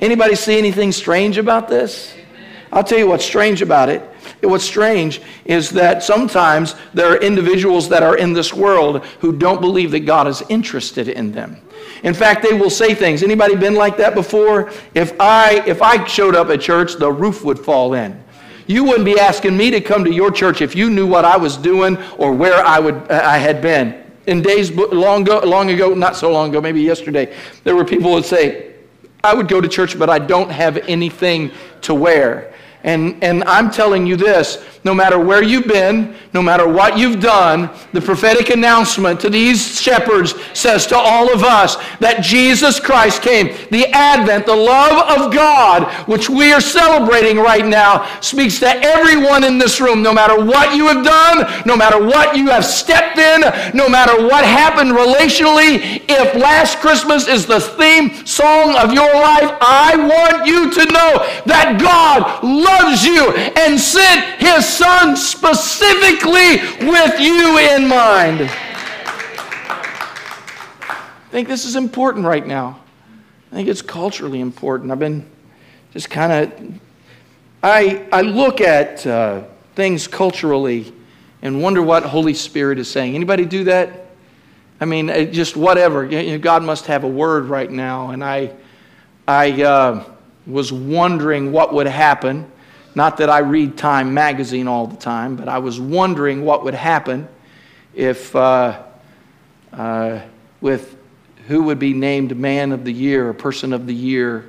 [0.00, 2.14] Anybody see anything strange about this?
[2.72, 4.00] I'll tell you what's strange about it.
[4.42, 9.60] What's strange is that sometimes there are individuals that are in this world who don't
[9.60, 11.60] believe that God is interested in them.
[12.02, 13.22] In fact, they will say things.
[13.22, 14.72] Anybody been like that before?
[14.94, 18.20] If I if I showed up at church, the roof would fall in.
[18.66, 21.36] You wouldn't be asking me to come to your church if you knew what I
[21.36, 25.94] was doing or where I would I had been in days long ago, long ago,
[25.94, 28.72] not so long ago, maybe yesterday, there were people who would say,
[29.24, 32.51] I would go to church, but I don't have anything to wear.
[32.84, 37.20] And, and I'm telling you this no matter where you've been, no matter what you've
[37.20, 43.22] done, the prophetic announcement to these shepherds says to all of us that Jesus Christ
[43.22, 43.54] came.
[43.70, 49.44] The Advent, the love of God, which we are celebrating right now, speaks to everyone
[49.44, 53.18] in this room, no matter what you have done, no matter what you have stepped
[53.18, 53.42] in,
[53.76, 56.02] no matter what happened relationally.
[56.08, 61.42] If last Christmas is the theme song of your life, I want you to know
[61.46, 62.71] that God loves
[63.04, 66.56] you and sent his son specifically
[66.86, 68.50] with you in mind.
[70.82, 72.78] I think this is important right now.
[73.50, 74.90] I think it's culturally important.
[74.90, 75.26] I've been
[75.92, 76.80] just kind of,
[77.62, 80.92] I, I look at uh, things culturally
[81.40, 83.14] and wonder what Holy Spirit is saying.
[83.14, 84.06] Anybody do that?
[84.80, 86.04] I mean, just whatever.
[86.04, 88.10] You know, God must have a word right now.
[88.10, 88.52] And I,
[89.26, 90.04] I uh,
[90.46, 92.51] was wondering what would happen
[92.94, 96.74] not that I read Time magazine all the time, but I was wondering what would
[96.74, 97.28] happen
[97.94, 98.82] if, uh,
[99.72, 100.20] uh,
[100.60, 100.96] with
[101.48, 104.48] who would be named Man of the Year or Person of the Year.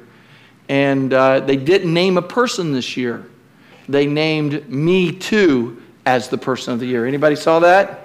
[0.70, 3.26] And uh, they didn't name a person this year.
[3.90, 7.06] They named Me Too as the Person of the Year.
[7.06, 8.02] Anybody saw that?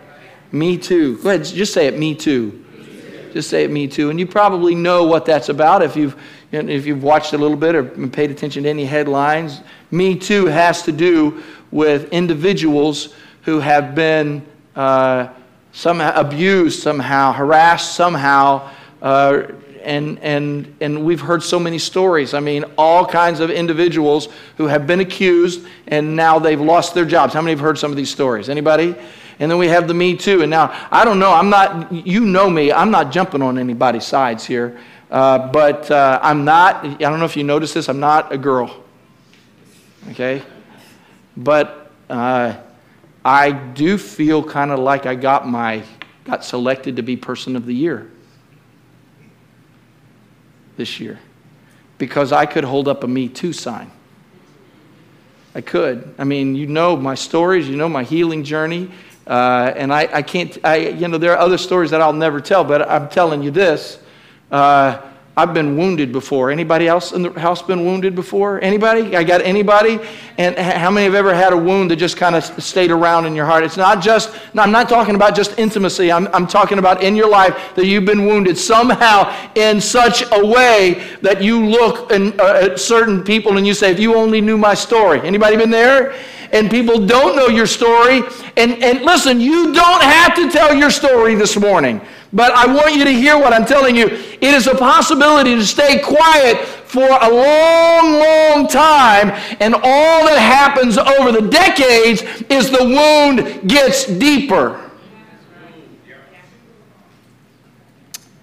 [0.50, 1.18] Me Too.
[1.18, 2.64] Go ahead, just say it, Me Too.
[3.32, 4.10] Just say it, Me Too.
[4.10, 6.16] And you probably know what that's about if you've,
[6.50, 9.60] if you've watched a little bit or paid attention to any headlines.
[9.90, 15.28] Me Too has to do with individuals who have been uh,
[15.72, 18.70] somehow abused, somehow harassed, somehow.
[19.02, 19.42] Uh,
[19.82, 22.34] and, and, and we've heard so many stories.
[22.34, 27.04] I mean, all kinds of individuals who have been accused and now they've lost their
[27.04, 27.32] jobs.
[27.32, 28.48] How many have heard some of these stories?
[28.48, 28.94] Anybody?
[29.38, 30.42] And then we have the Me Too.
[30.42, 34.04] And now, I don't know, I'm not, you know me, I'm not jumping on anybody's
[34.04, 34.78] sides here.
[35.10, 38.38] Uh, but uh, I'm not, I don't know if you noticed this, I'm not a
[38.38, 38.84] girl
[40.10, 40.42] okay?
[41.36, 42.56] But uh,
[43.24, 45.82] I do feel kind of like I got my
[46.24, 48.10] got selected to be person of the year
[50.76, 51.18] this year
[51.96, 53.90] because I could hold up a Me Too sign.
[55.54, 56.14] I could.
[56.18, 58.90] I mean, you know my stories, you know my healing journey.
[59.26, 62.40] Uh, and I, I can't, I, you know, there are other stories that I'll never
[62.40, 63.98] tell, but I'm telling you this.
[64.50, 65.00] Uh,
[65.38, 66.50] I've been wounded before.
[66.50, 68.60] Anybody else in the house been wounded before?
[68.60, 69.14] Anybody?
[69.14, 70.00] I got anybody?
[70.36, 73.36] And how many have ever had a wound that just kind of stayed around in
[73.36, 73.62] your heart?
[73.62, 76.10] It's not just, no, I'm not talking about just intimacy.
[76.10, 80.44] I'm, I'm talking about in your life that you've been wounded somehow in such a
[80.44, 84.40] way that you look in, uh, at certain people and you say, if you only
[84.40, 85.20] knew my story.
[85.20, 86.16] Anybody been there?
[86.50, 88.22] and people don't know your story.
[88.56, 92.00] And, and listen, you don't have to tell your story this morning.
[92.32, 94.06] But I want you to hear what I'm telling you.
[94.06, 100.38] It is a possibility to stay quiet for a long, long time, and all that
[100.38, 104.90] happens over the decades is the wound gets deeper.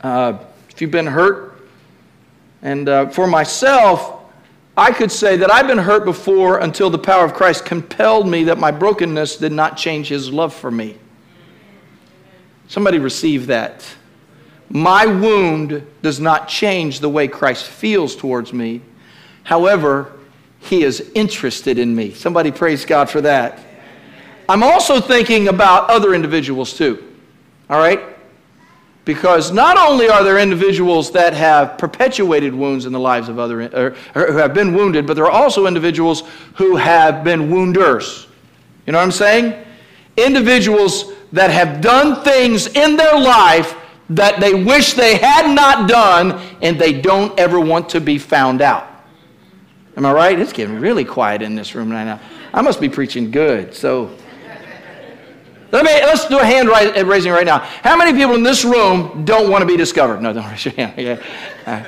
[0.01, 0.37] Uh,
[0.69, 1.67] if you've been hurt,
[2.61, 4.23] and uh, for myself,
[4.77, 8.43] I could say that I've been hurt before until the power of Christ compelled me
[8.45, 10.97] that my brokenness did not change his love for me.
[12.67, 13.85] Somebody receive that.
[14.69, 18.81] My wound does not change the way Christ feels towards me.
[19.43, 20.11] However,
[20.59, 22.11] he is interested in me.
[22.11, 23.59] Somebody praise God for that.
[24.49, 27.03] I'm also thinking about other individuals too.
[27.69, 28.01] All right?
[29.05, 33.61] Because not only are there individuals that have perpetuated wounds in the lives of other,
[33.61, 36.23] or, or who have been wounded, but there are also individuals
[36.55, 38.25] who have been wounders.
[38.87, 39.63] You know what I'm saying?
[40.17, 43.75] Individuals that have done things in their life
[44.09, 48.61] that they wish they had not done and they don't ever want to be found
[48.61, 48.87] out.
[49.97, 50.39] Am I right?
[50.39, 52.19] It's getting really quiet in this room right now.
[52.53, 53.73] I must be preaching good.
[53.73, 54.15] So
[55.71, 57.59] let me let's do a hand uh, raising right now.
[57.59, 60.21] How many people in this room don't want to be discovered?
[60.21, 60.93] No, don't raise your hand.
[60.97, 61.21] Yeah.
[61.65, 61.83] Uh,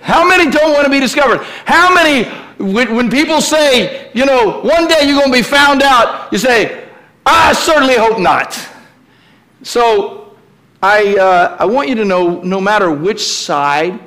[0.00, 1.38] how many don't want to be discovered?
[1.64, 5.82] How many when, when people say, you know, one day you're going to be found
[5.82, 6.88] out, you say,
[7.24, 8.56] I certainly hope not.
[9.62, 10.36] So
[10.82, 14.00] I, uh, I want you to know no matter which side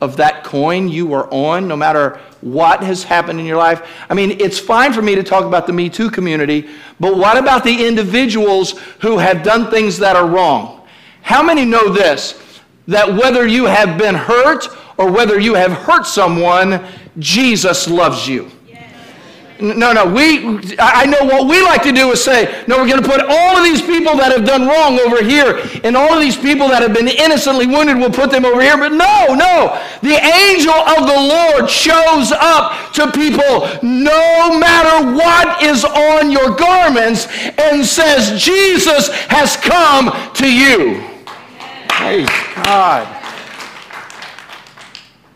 [0.00, 3.86] of that coin you are on, no matter what has happened in your life.
[4.08, 7.36] I mean, it's fine for me to talk about the Me Too community, but what
[7.36, 10.86] about the individuals who have done things that are wrong?
[11.22, 12.42] How many know this?
[12.86, 16.84] That whether you have been hurt or whether you have hurt someone,
[17.18, 18.50] Jesus loves you.
[19.60, 23.02] No, no, we, I know what we like to do is say, no, we're going
[23.02, 26.20] to put all of these people that have done wrong over here, and all of
[26.20, 28.76] these people that have been innocently wounded, we'll put them over here.
[28.78, 35.62] But no, no, the angel of the Lord shows up to people no matter what
[35.62, 37.26] is on your garments
[37.58, 41.04] and says, Jesus has come to you.
[41.88, 42.28] Praise
[42.64, 43.06] God.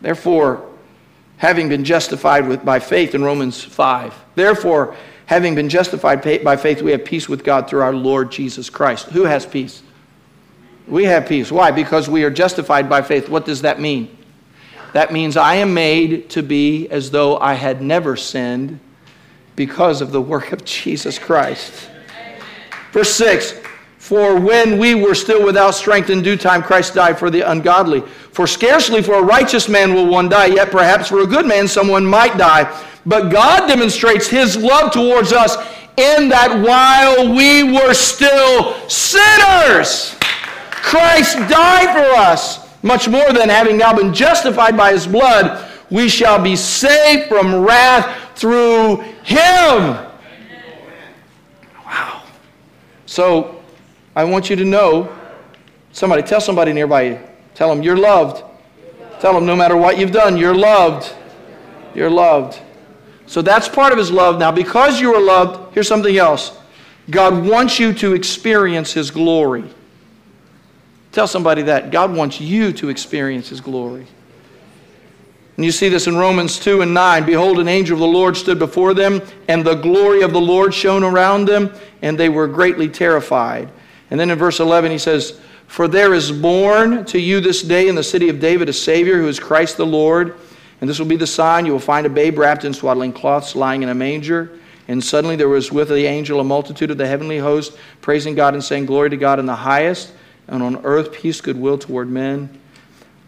[0.01, 0.74] Therefore,
[1.37, 4.13] having been justified with, by faith in Romans 5.
[4.35, 4.95] Therefore,
[5.25, 9.07] having been justified by faith, we have peace with God through our Lord Jesus Christ.
[9.07, 9.81] Who has peace?
[10.87, 11.51] We have peace.
[11.51, 11.71] Why?
[11.71, 13.27] Because we are justified by faith.
[13.27, 14.15] What does that mean?
[14.93, 18.79] That means I am made to be as though I had never sinned
[19.55, 21.89] because of the work of Jesus Christ.
[22.91, 23.64] Verse 6
[24.05, 28.01] for when we were still without strength in due time, Christ died for the ungodly.
[28.01, 31.67] For scarcely for a righteous man will one die, yet perhaps for a good man
[31.67, 32.71] someone might die.
[33.07, 35.55] But God demonstrates his love towards us
[35.97, 40.15] in that while we were still sinners,
[40.69, 42.63] Christ died for us.
[42.83, 47.55] Much more than having now been justified by his blood, we shall be saved from
[47.55, 49.97] wrath through him.
[51.83, 52.21] Wow.
[53.07, 53.54] So,
[54.15, 55.13] I want you to know
[55.91, 57.21] somebody, tell somebody nearby.
[57.53, 58.43] Tell them you're loved.
[59.19, 61.13] Tell them no matter what you've done, you're loved.
[61.93, 62.59] You're loved.
[63.27, 64.37] So that's part of his love.
[64.37, 66.57] Now, because you are loved, here's something else
[67.09, 69.63] God wants you to experience his glory.
[71.11, 71.91] Tell somebody that.
[71.91, 74.05] God wants you to experience his glory.
[75.55, 77.25] And you see this in Romans 2 and 9.
[77.25, 80.73] Behold, an angel of the Lord stood before them, and the glory of the Lord
[80.73, 83.69] shone around them, and they were greatly terrified.
[84.15, 87.89] And then in verse 11, he says, For there is born to you this day
[87.89, 90.37] in the city of David a Savior who is Christ the Lord.
[90.79, 93.57] And this will be the sign you will find a babe wrapped in swaddling cloths
[93.57, 94.57] lying in a manger.
[94.87, 98.53] And suddenly there was with the angel a multitude of the heavenly host, praising God
[98.53, 100.13] and saying, Glory to God in the highest,
[100.47, 102.57] and on earth peace, goodwill toward men.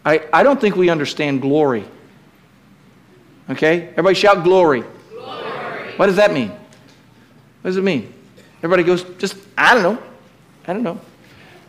[0.06, 1.84] I, I don't think we understand glory.
[3.50, 3.88] Okay?
[3.88, 4.84] Everybody shout glory.
[5.10, 5.92] glory.
[5.96, 6.48] What does that mean?
[6.48, 8.10] What does it mean?
[8.60, 10.07] Everybody goes, just, I don't know.
[10.68, 11.00] I don't know.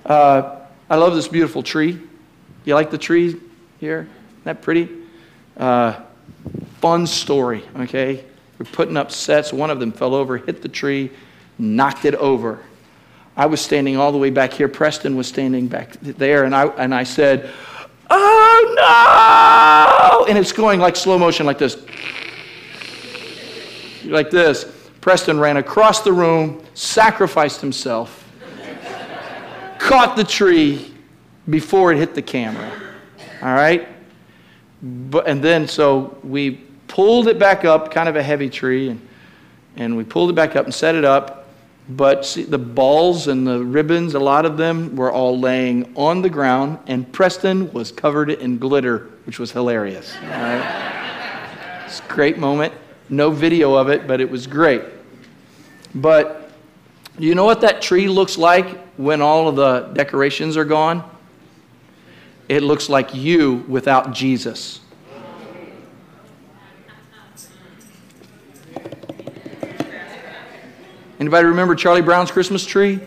[0.05, 2.01] Uh, I love this beautiful tree.
[2.65, 3.37] You like the tree
[3.79, 4.09] here?
[4.31, 4.89] Isn't that pretty?
[5.55, 6.01] Uh,
[6.81, 8.25] fun story, okay?
[8.57, 9.53] We're putting up sets.
[9.53, 11.11] One of them fell over, hit the tree,
[11.57, 12.61] knocked it over.
[13.37, 14.67] I was standing all the way back here.
[14.67, 17.49] Preston was standing back there, and I, and I said,
[18.09, 20.25] Oh no!
[20.25, 21.77] And it's going like slow motion, like this.
[24.03, 24.65] Like this.
[24.99, 28.28] Preston ran across the room, sacrificed himself,
[29.79, 30.93] caught the tree
[31.49, 32.71] before it hit the camera.
[33.41, 33.87] All right?
[34.81, 36.51] But, and then, so we
[36.87, 39.07] pulled it back up, kind of a heavy tree, and,
[39.75, 41.47] and we pulled it back up and set it up.
[41.89, 46.21] But see, the balls and the ribbons, a lot of them were all laying on
[46.21, 50.15] the ground, and Preston was covered in glitter, which was hilarious.
[50.21, 51.83] All right?
[51.85, 52.73] it's a great moment.
[53.09, 54.83] No video of it, but it was great.
[55.95, 56.51] But
[57.17, 61.09] you know what that tree looks like when all of the decorations are gone?
[62.49, 64.81] It looks like you without Jesus.
[71.17, 72.99] Anybody remember Charlie Brown's Christmas tree?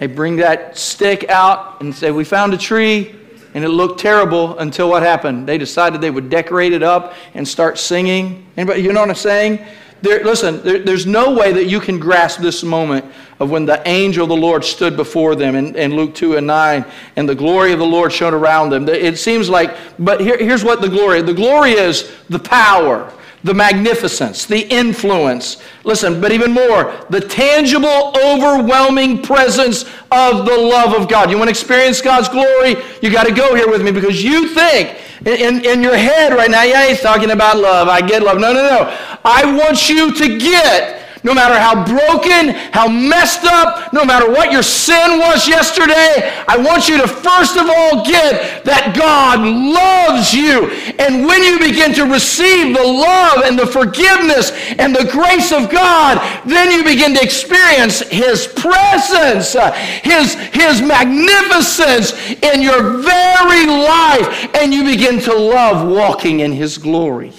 [0.00, 3.14] They bring that stick out and say, We found a tree,
[3.54, 5.46] and it looked terrible until what happened?
[5.46, 8.44] They decided they would decorate it up and start singing.
[8.56, 9.64] Anybody, you know what I'm saying?
[10.02, 13.04] There, listen, there, there's no way that you can grasp this moment
[13.38, 16.46] of when the angel of the Lord stood before them in, in Luke 2 and
[16.46, 16.84] 9,
[17.16, 18.88] and the glory of the Lord shone around them.
[18.88, 23.12] It seems like, but here, here's what the glory the glory is the power
[23.44, 25.62] the magnificence, the influence.
[25.84, 31.30] Listen, but even more, the tangible, overwhelming presence of the love of God.
[31.30, 32.76] You want to experience God's glory?
[33.02, 36.50] You got to go here with me because you think in, in your head right
[36.50, 37.88] now, yeah, he's talking about love.
[37.88, 38.38] I get love.
[38.38, 38.96] No, no, no.
[39.24, 44.50] I want you to get no matter how broken, how messed up, no matter what
[44.50, 50.34] your sin was yesterday, I want you to first of all get that God loves
[50.34, 50.70] you.
[50.98, 55.70] And when you begin to receive the love and the forgiveness and the grace of
[55.70, 62.12] God, then you begin to experience His presence, uh, His, His magnificence
[62.42, 67.32] in your very life, and you begin to love walking in His glory.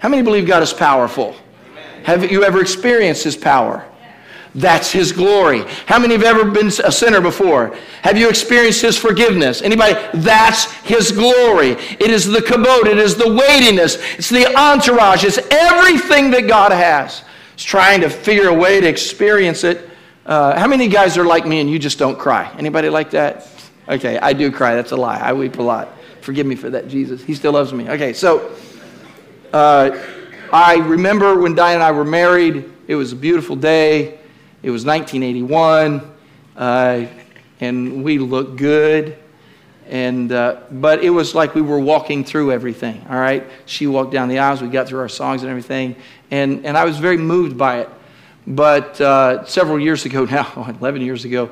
[0.00, 1.36] How many believe God is powerful?
[2.04, 3.84] Have you ever experienced His power?
[4.54, 5.64] That's His glory.
[5.86, 7.76] How many have ever been a sinner before?
[8.02, 9.62] Have you experienced His forgiveness?
[9.62, 9.94] Anybody?
[10.14, 11.70] That's His glory.
[11.70, 12.86] It is the kabod.
[12.86, 13.96] It is the weightiness.
[14.18, 15.24] It's the entourage.
[15.24, 17.24] It's everything that God has.
[17.54, 19.88] It's trying to figure a way to experience it.
[20.26, 22.54] Uh, how many guys are like me and you just don't cry?
[22.58, 23.48] Anybody like that?
[23.88, 24.74] Okay, I do cry.
[24.74, 25.18] That's a lie.
[25.18, 25.88] I weep a lot.
[26.20, 27.22] Forgive me for that, Jesus.
[27.22, 27.88] He still loves me.
[27.88, 28.54] Okay, so.
[29.52, 29.98] Uh,
[30.52, 34.18] I remember when Diane and I were married, it was a beautiful day.
[34.62, 36.02] It was 1981,
[36.58, 37.06] uh,
[37.60, 39.16] and we looked good.
[39.88, 43.46] And, uh, but it was like we were walking through everything, all right?
[43.64, 45.96] She walked down the aisles, we got through our songs and everything,
[46.30, 47.88] and, and I was very moved by it.
[48.46, 51.48] But uh, several years ago now, 11 years ago,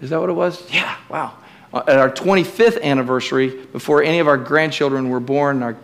[0.00, 0.66] is that what it was?
[0.72, 1.34] Yeah, wow.
[1.74, 5.76] Uh, at our 25th anniversary, before any of our grandchildren were born, our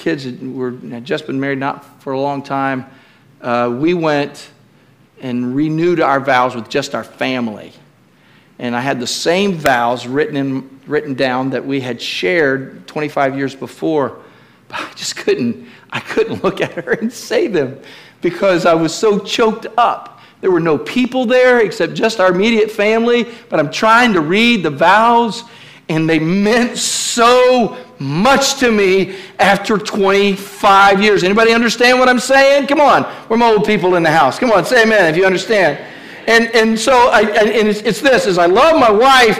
[0.00, 2.86] kids were, had just been married not for a long time,
[3.40, 4.50] uh, we went
[5.20, 7.72] and renewed our vows with just our family.
[8.58, 13.36] And I had the same vows written, in, written down that we had shared 25
[13.36, 14.18] years before,
[14.68, 17.80] but I just couldn't, I couldn't look at her and say them
[18.22, 20.20] because I was so choked up.
[20.40, 24.62] There were no people there except just our immediate family, but I'm trying to read
[24.62, 25.44] the vows,
[25.90, 31.22] and they meant so much to me after 25 years.
[31.22, 32.66] Anybody understand what I'm saying?
[32.66, 33.06] Come on.
[33.28, 34.38] We're old people in the house.
[34.38, 35.78] Come on, say amen if you understand.
[36.26, 39.38] And, and so I, and it's, it's this, is I love my wife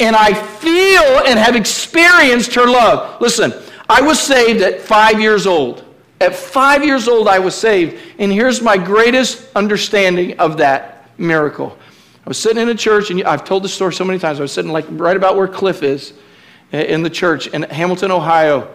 [0.00, 3.20] and I feel and have experienced her love.
[3.20, 3.52] Listen,
[3.88, 5.84] I was saved at five years old.
[6.20, 8.00] At five years old, I was saved.
[8.18, 11.76] And here's my greatest understanding of that miracle.
[12.24, 14.38] I was sitting in a church, and I've told this story so many times.
[14.38, 16.14] I was sitting like right about where Cliff is
[16.72, 18.74] in the church in Hamilton, Ohio.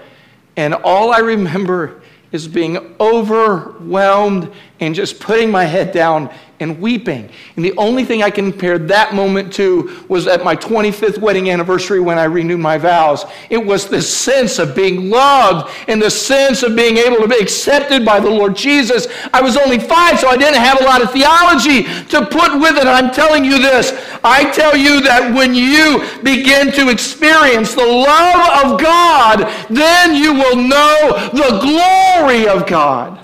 [0.56, 6.34] And all I remember is being overwhelmed and just putting my head down
[6.64, 7.30] and weeping.
[7.56, 11.52] And the only thing I can compare that moment to was at my 25th wedding
[11.52, 13.26] anniversary when I renewed my vows.
[13.52, 17.36] It was the sense of being loved and the sense of being able to be
[17.36, 19.08] accepted by the Lord Jesus.
[19.32, 22.78] I was only five, so I didn't have a lot of theology to put with
[22.78, 22.88] it.
[22.88, 23.94] I'm telling you this
[24.24, 29.40] I tell you that when you begin to experience the love of God,
[29.70, 33.20] then you will know the glory of God.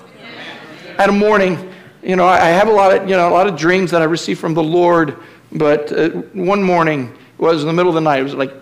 [0.98, 1.69] At a morning,
[2.02, 4.06] you know, I have a lot of, you know, a lot of dreams that I
[4.06, 5.16] receive from the Lord,
[5.52, 8.52] but uh, one morning, it was in the middle of the night, it was like,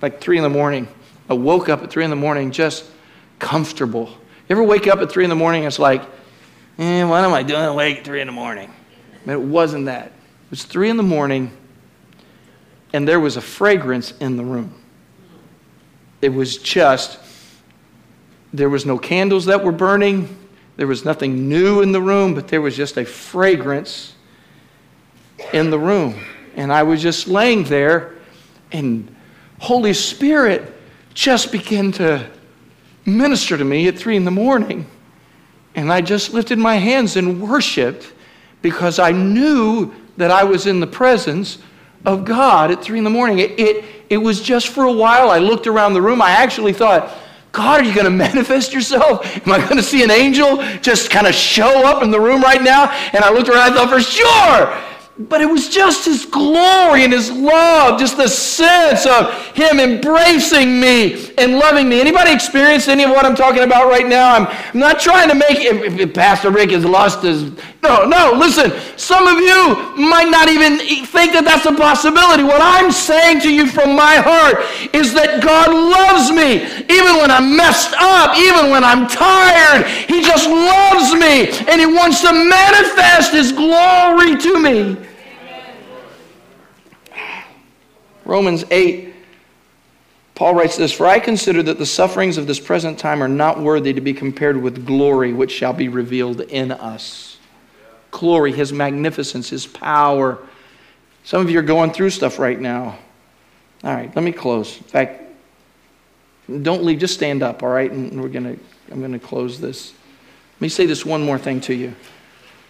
[0.00, 0.86] like 3 in the morning.
[1.28, 2.84] I woke up at 3 in the morning just
[3.38, 4.08] comfortable.
[4.48, 6.02] You ever wake up at 3 in the morning, it's like,
[6.78, 8.72] eh, what am I doing awake at 3 in the morning?
[9.26, 10.06] But it wasn't that.
[10.06, 11.50] It was 3 in the morning,
[12.92, 14.74] and there was a fragrance in the room.
[16.22, 17.18] it was just,
[18.52, 20.36] there was no candles that were burning.
[20.76, 24.14] There was nothing new in the room, but there was just a fragrance
[25.52, 26.18] in the room.
[26.56, 28.14] And I was just laying there,
[28.72, 29.14] and
[29.60, 30.72] Holy Spirit
[31.14, 32.28] just began to
[33.06, 34.86] minister to me at three in the morning.
[35.74, 38.12] And I just lifted my hands and worshiped
[38.62, 41.58] because I knew that I was in the presence
[42.04, 43.38] of God at three in the morning.
[43.38, 45.30] It, it, it was just for a while.
[45.30, 46.22] I looked around the room.
[46.22, 47.12] I actually thought,
[47.54, 49.24] God, are you going to manifest yourself?
[49.46, 52.42] Am I going to see an angel just kind of show up in the room
[52.42, 52.90] right now?
[53.12, 54.93] And I looked around, I thought, for sure.
[55.16, 60.80] But it was just His glory and His love, just the sense of Him embracing
[60.80, 62.00] me and loving me.
[62.00, 64.34] Anybody experienced any of what I'm talking about right now?
[64.34, 67.44] I'm, not trying to make if, if Pastor Rick has lost his.
[67.80, 68.72] No, no, listen.
[68.96, 72.42] Some of you might not even think that that's a possibility.
[72.42, 76.66] What I'm saying to you from my heart is that God loves me.
[76.90, 81.86] Even when I'm messed up, even when I'm tired, He just loves me and He
[81.86, 85.03] wants to manifest His glory to me.
[88.24, 89.14] Romans 8,
[90.34, 93.60] Paul writes this For I consider that the sufferings of this present time are not
[93.60, 97.38] worthy to be compared with glory which shall be revealed in us.
[98.10, 100.38] Glory, His magnificence, His power.
[101.24, 102.98] Some of you are going through stuff right now.
[103.82, 104.78] All right, let me close.
[104.78, 105.22] In fact,
[106.62, 107.90] don't leave, just stand up, all right?
[107.90, 108.58] And we're to,
[108.90, 109.92] I'm going to close this.
[110.56, 111.94] Let me say this one more thing to you.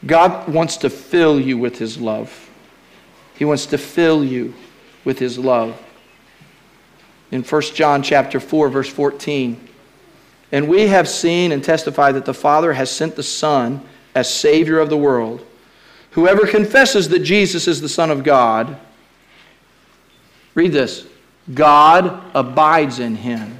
[0.06, 2.50] God wants to fill you with His love.
[3.36, 4.54] He wants to fill you
[5.04, 5.80] with his love.
[7.30, 9.68] In 1 John chapter 4 verse 14,
[10.52, 13.80] and we have seen and testified that the Father has sent the Son
[14.14, 15.44] as savior of the world.
[16.12, 18.78] Whoever confesses that Jesus is the Son of God,
[20.54, 21.06] read this,
[21.52, 23.58] God abides in him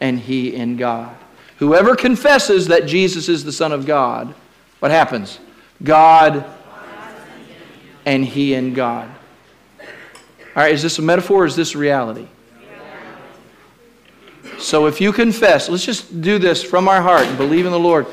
[0.00, 1.14] and he in God.
[1.58, 4.32] Whoever confesses that Jesus is the Son of God,
[4.78, 5.40] what happens?
[5.82, 6.44] God
[8.06, 9.10] and he in God.
[10.56, 12.26] All right, is this a metaphor or is this reality?
[14.58, 17.78] So if you confess, let's just do this from our heart and believe in the
[17.78, 18.06] Lord.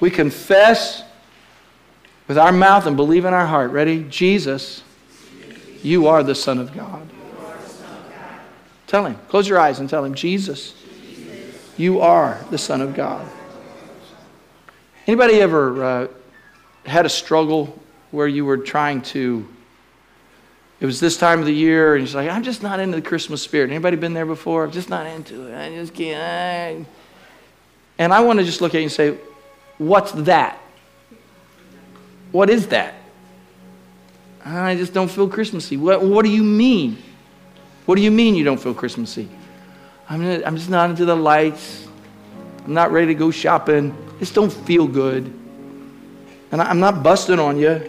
[0.00, 1.04] We confess
[2.26, 3.70] with our mouth and believe in our heart.
[3.70, 4.04] Ready?
[4.10, 4.82] Jesus,
[5.82, 7.08] you are the Son of God.
[8.88, 9.16] Tell him.
[9.28, 10.74] Close your eyes and tell him, Jesus,
[11.78, 13.26] you are the Son of God.
[15.06, 16.08] Anybody ever uh,
[16.84, 17.78] had a struggle
[18.10, 19.48] where you were trying to
[20.82, 23.02] it was this time of the year, and he's like, I'm just not into the
[23.02, 23.70] Christmas spirit.
[23.70, 24.64] Anybody been there before?
[24.64, 25.56] I'm just not into it.
[25.56, 26.88] I just can't.
[28.00, 29.16] And I want to just look at you and say,
[29.78, 30.58] what's that?
[32.32, 32.94] What is that?
[34.44, 35.76] I just don't feel Christmassy.
[35.76, 37.00] What, what do you mean?
[37.86, 39.28] What do you mean you don't feel Christmassy?
[40.08, 41.86] I'm, I'm just not into the lights.
[42.64, 43.96] I'm not ready to go shopping.
[44.18, 45.26] Just don't feel good.
[46.50, 47.88] And I'm not busting on you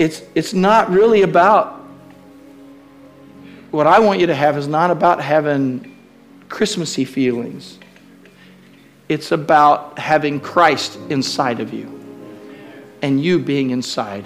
[0.00, 1.78] it's, it's not really about,
[3.70, 5.94] what I want you to have is not about having
[6.48, 7.78] Christmassy feelings.
[9.10, 12.02] It's about having Christ inside of you
[13.02, 14.24] and you being inside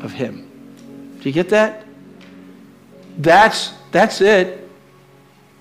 [0.00, 1.18] of Him.
[1.20, 1.84] Do you get that?
[3.18, 4.70] That's, that's it.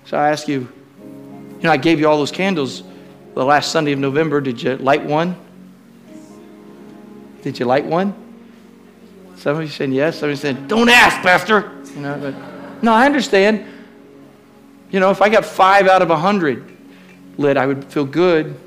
[0.06, 0.70] So I ask you,
[1.02, 2.84] you know, I gave you all those candles
[3.36, 4.40] the last Sunday of November.
[4.40, 5.36] Did you light one?
[7.42, 8.29] Did you light one?
[9.40, 10.20] Some of you saying yes.
[10.20, 11.72] Some of you saying, don't ask, Pastor.
[11.96, 13.66] You know, but no, I understand.
[14.92, 16.76] You know, if I got five out of a hundred
[17.38, 18.60] lit, I would feel good.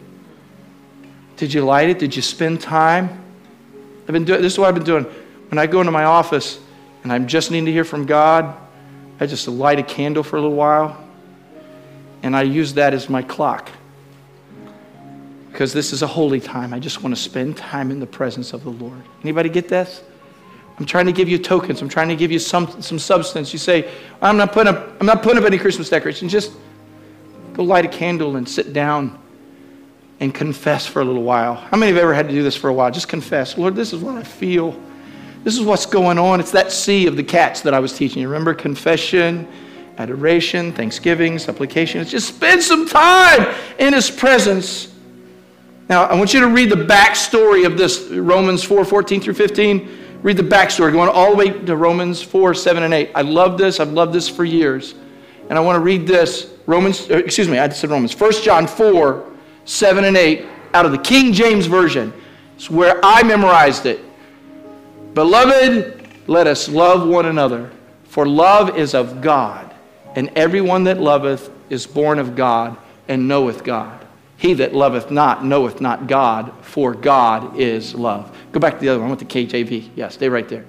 [1.36, 1.98] Did you light it?
[1.98, 3.22] Did you spend time?
[4.08, 5.04] I've been doing this is what I've been doing.
[5.50, 6.58] When I go into my office
[7.02, 8.56] and I'm just needing to hear from God,
[9.20, 11.06] I just light a candle for a little while.
[12.22, 13.70] And I use that as my clock.
[15.50, 16.72] Because this is a holy time.
[16.72, 19.02] I just want to spend time in the presence of the Lord.
[19.22, 20.02] Anybody get this?
[20.82, 21.80] I'm trying to give you tokens.
[21.80, 23.52] I'm trying to give you some, some substance.
[23.52, 23.88] You say,
[24.20, 26.32] I'm not, putting up, I'm not putting up any Christmas decorations.
[26.32, 26.54] Just
[27.52, 29.16] go light a candle and sit down
[30.18, 31.54] and confess for a little while.
[31.54, 32.90] How many have ever had to do this for a while?
[32.90, 33.56] Just confess.
[33.56, 34.76] Lord, this is what I feel.
[35.44, 36.40] This is what's going on.
[36.40, 38.26] It's that sea of the cats that I was teaching you.
[38.26, 39.46] Remember confession,
[39.98, 42.00] adoration, thanksgiving, supplication.
[42.00, 44.92] It's just spend some time in His presence.
[45.88, 50.01] Now, I want you to read the backstory of this Romans 4 14 through 15
[50.22, 53.10] read the backstory, going all the way to Romans 4, 7, and 8.
[53.14, 53.80] I love this.
[53.80, 54.94] I've loved this for years.
[55.48, 58.66] And I want to read this, Romans, uh, excuse me, I said Romans, 1 John
[58.66, 59.30] 4,
[59.64, 62.12] 7, and 8, out of the King James Version.
[62.54, 64.00] It's where I memorized it.
[65.14, 67.70] Beloved, let us love one another,
[68.04, 69.68] for love is of God.
[70.14, 72.76] and everyone that loveth is born of God
[73.08, 74.06] and knoweth God.
[74.36, 78.36] He that loveth not knoweth not God, for God is love.
[78.52, 79.06] Go back to the other one.
[79.06, 79.90] I want the KJV.
[79.96, 80.64] Yeah, stay right there.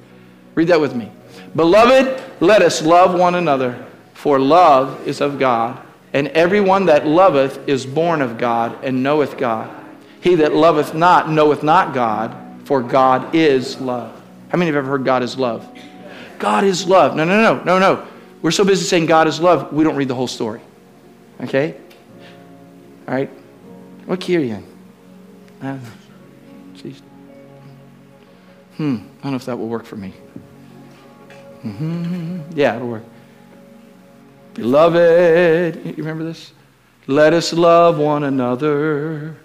[0.56, 1.12] Read that with me.
[1.56, 5.80] Beloved, let us love one another, for love is of God,
[6.14, 9.70] and everyone that loveth is born of God and knoweth God.
[10.22, 14.22] He that loveth not knoweth not God, for God is love.
[14.50, 15.68] How many have ever heard God is love?
[16.40, 17.16] God is love.
[17.16, 18.08] No, no, no, no, no.
[18.42, 20.62] We're so busy saying God is love, we don't read the whole story.
[21.42, 21.76] Okay?
[23.08, 23.30] All right?
[24.06, 24.56] What key are you
[25.62, 25.82] in?
[26.76, 27.02] Jeez.
[28.78, 30.14] Hmm, I don't know if that will work for me.
[31.64, 32.40] Mm-hmm.
[32.56, 33.04] Yeah, it'll work.
[34.54, 36.54] Beloved, you remember this?
[37.08, 39.38] Let us love one another.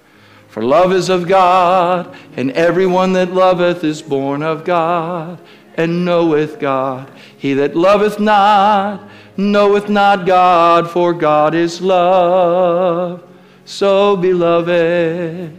[0.48, 5.38] For love is of God, and everyone that loveth is born of God,
[5.76, 7.10] and knoweth God.
[7.36, 9.08] He that loveth not
[9.38, 13.22] knoweth not God, for God is love.
[13.64, 15.56] So, beloved,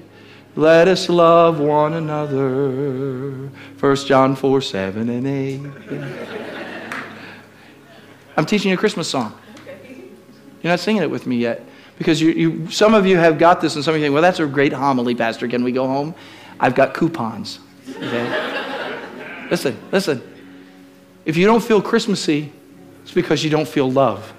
[0.56, 3.50] let us love one another.
[3.80, 5.62] 1 John 4 7 and 8.
[8.36, 9.38] I'm teaching you a Christmas song.
[10.62, 11.66] You're not singing it with me yet.
[11.98, 14.22] Because you, you, some of you have got this, and some of you think, well,
[14.22, 15.48] that's a great homily, Pastor.
[15.50, 16.16] Can we go home?
[16.60, 17.60] I've got coupons.
[17.90, 19.48] Okay?
[19.52, 20.22] listen, listen.
[21.26, 22.52] If you don't feel Christmassy,
[23.04, 24.34] it's because you don't feel love.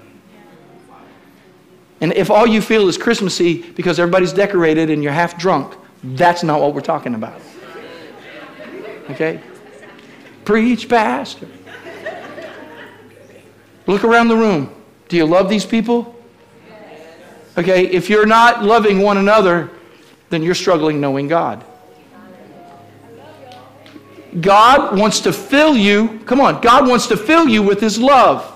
[2.01, 6.43] And if all you feel is Christmassy because everybody's decorated and you're half drunk, that's
[6.43, 7.39] not what we're talking about.
[9.09, 9.41] Okay?
[10.45, 11.47] Preach, Pastor.
[13.87, 14.73] Look around the room.
[15.09, 16.15] Do you love these people?
[17.57, 19.69] Okay, if you're not loving one another,
[20.29, 21.63] then you're struggling knowing God.
[24.39, 28.47] God wants to fill you, come on, God wants to fill you with His love.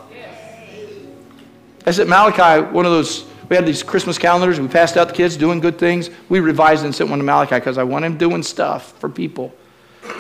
[1.86, 5.14] I said Malachi, one of those, we had these Christmas calendars, we passed out the
[5.14, 6.10] kids doing good things.
[6.30, 9.54] We revised and sent one to Malachi because I want him doing stuff for people.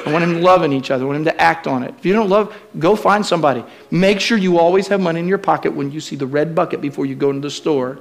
[0.05, 1.03] I want him loving each other.
[1.03, 1.93] I want him to act on it.
[1.97, 3.63] If you don't love, go find somebody.
[3.91, 6.81] Make sure you always have money in your pocket when you see the red bucket
[6.81, 7.99] before you go into the store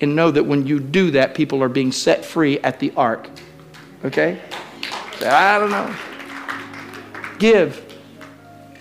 [0.00, 3.28] and know that when you do that, people are being set free at the ark.
[4.04, 4.40] Okay?
[5.22, 5.94] I don't know.
[7.38, 7.82] Give.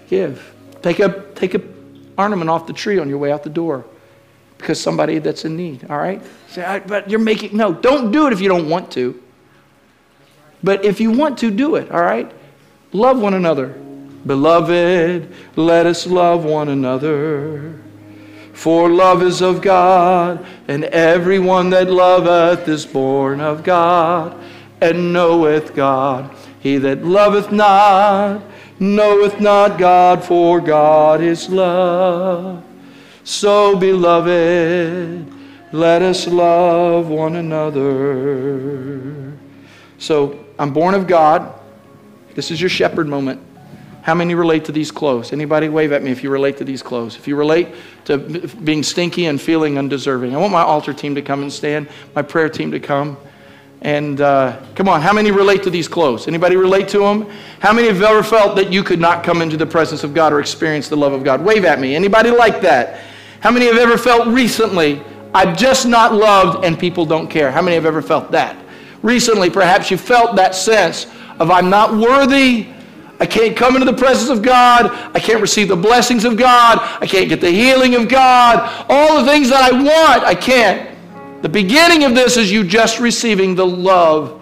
[0.09, 0.53] Give.
[0.81, 1.61] Take a take a
[2.17, 3.85] ornament off the tree on your way out the door
[4.65, 5.85] because somebody that's in need.
[5.91, 6.19] All right?
[6.47, 7.71] Say, but you're making no.
[7.71, 9.21] Don't do it if you don't want to.
[10.63, 11.91] But if you want to, do it.
[11.91, 12.31] All right?
[12.91, 13.67] Love one another.
[14.25, 17.79] Beloved, let us love one another.
[18.53, 24.35] For love is of God, and everyone that loveth is born of God,
[24.81, 26.35] and knoweth God.
[26.59, 28.41] He that loveth not
[28.79, 32.63] knoweth not God, for God is love.
[33.25, 35.25] So, beloved,
[35.71, 39.33] let us love one another.
[39.97, 41.59] So, I'm born of God.
[42.35, 43.41] This is your shepherd moment.
[44.03, 45.33] How many relate to these clothes?
[45.33, 47.15] Anybody wave at me if you relate to these clothes.
[47.15, 47.69] If you relate
[48.05, 50.35] to being stinky and feeling undeserving.
[50.35, 53.17] I want my altar team to come and stand, my prayer team to come.
[53.81, 56.27] And uh, come on, how many relate to these clothes?
[56.27, 57.27] Anybody relate to them?
[57.59, 60.31] How many have ever felt that you could not come into the presence of God
[60.31, 61.43] or experience the love of God?
[61.43, 61.95] Wave at me.
[61.95, 63.01] Anybody like that?
[63.45, 64.99] How many have ever felt recently,
[65.31, 67.51] I've just not loved and people don't care?
[67.51, 68.57] How many have ever felt that?
[69.03, 71.05] Recently, perhaps you felt that sense
[71.37, 72.65] of I'm not worthy,
[73.19, 74.87] I can't come into the presence of God.
[75.15, 76.79] I can't receive the blessings of God.
[76.99, 78.87] I can't get the healing of God.
[78.89, 80.89] All the things that I want, I can't.
[81.43, 84.41] The beginning of this is you just receiving the love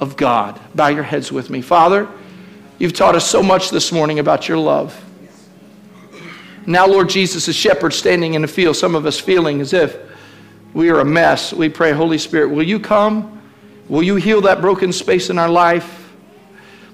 [0.00, 0.60] of God.
[0.76, 1.60] Bow your heads with me.
[1.60, 2.08] Father,
[2.78, 5.04] you've taught us so much this morning about your love.
[6.66, 9.98] Now, Lord Jesus, as shepherds standing in the field, some of us feeling as if
[10.72, 11.52] we are a mess.
[11.52, 13.42] We pray, Holy Spirit, will you come?
[13.88, 16.12] Will you heal that broken space in our life?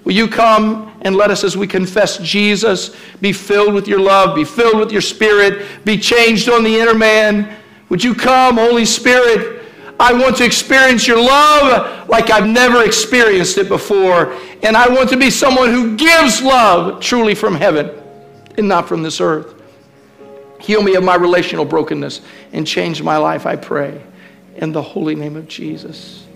[0.05, 4.35] Will you come and let us, as we confess Jesus, be filled with your love,
[4.35, 7.57] be filled with your spirit, be changed on the inner man?
[7.91, 9.63] Would you come, Holy Spirit?
[10.01, 14.33] I want to experience your love like I've never experienced it before.
[14.63, 17.91] And I want to be someone who gives love truly from heaven
[18.57, 19.60] and not from this earth.
[20.61, 22.21] Heal me of my relational brokenness
[22.53, 24.03] and change my life, I pray,
[24.57, 26.27] in the holy name of Jesus.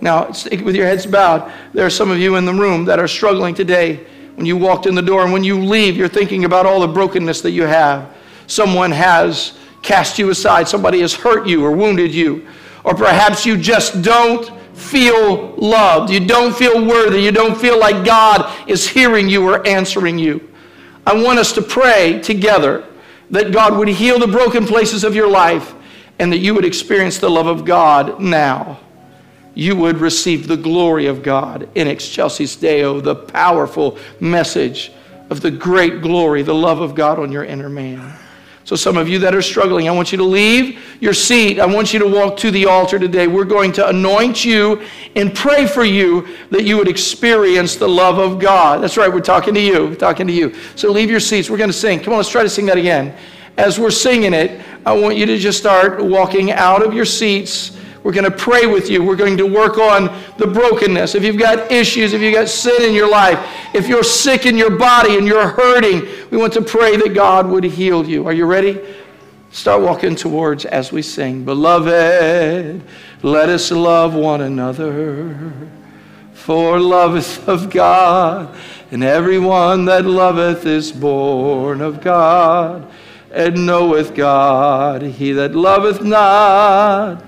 [0.00, 3.08] Now, with your heads bowed, there are some of you in the room that are
[3.08, 4.06] struggling today.
[4.34, 6.88] When you walked in the door and when you leave, you're thinking about all the
[6.88, 8.14] brokenness that you have.
[8.46, 12.46] Someone has cast you aside, somebody has hurt you or wounded you,
[12.84, 16.10] or perhaps you just don't feel loved.
[16.10, 17.20] You don't feel worthy.
[17.22, 20.46] You don't feel like God is hearing you or answering you.
[21.06, 22.84] I want us to pray together.
[23.30, 25.74] That God would heal the broken places of your life
[26.18, 28.78] and that you would experience the love of God now.
[29.54, 34.92] You would receive the glory of God in Excelsis Deo, the powerful message
[35.30, 38.14] of the great glory, the love of God on your inner man.
[38.66, 41.60] So, some of you that are struggling, I want you to leave your seat.
[41.60, 43.28] I want you to walk to the altar today.
[43.28, 44.82] We're going to anoint you
[45.14, 48.82] and pray for you that you would experience the love of God.
[48.82, 49.86] That's right, we're talking to you.
[49.86, 50.52] We're talking to you.
[50.74, 51.48] So, leave your seats.
[51.48, 52.00] We're going to sing.
[52.00, 53.16] Come on, let's try to sing that again.
[53.56, 57.75] As we're singing it, I want you to just start walking out of your seats
[58.06, 59.02] we're going to pray with you.
[59.02, 60.04] We're going to work on
[60.38, 61.16] the brokenness.
[61.16, 63.36] If you've got issues, if you've got sin in your life,
[63.74, 67.48] if you're sick in your body and you're hurting, we want to pray that God
[67.48, 68.24] would heal you.
[68.24, 68.80] Are you ready?
[69.50, 71.44] Start walking towards as we sing.
[71.44, 72.80] Beloved,
[73.24, 75.52] let us love one another.
[76.32, 78.56] For love is of God,
[78.92, 82.88] and everyone that loveth is born of God,
[83.32, 85.02] and knoweth God.
[85.02, 87.24] He that loveth not,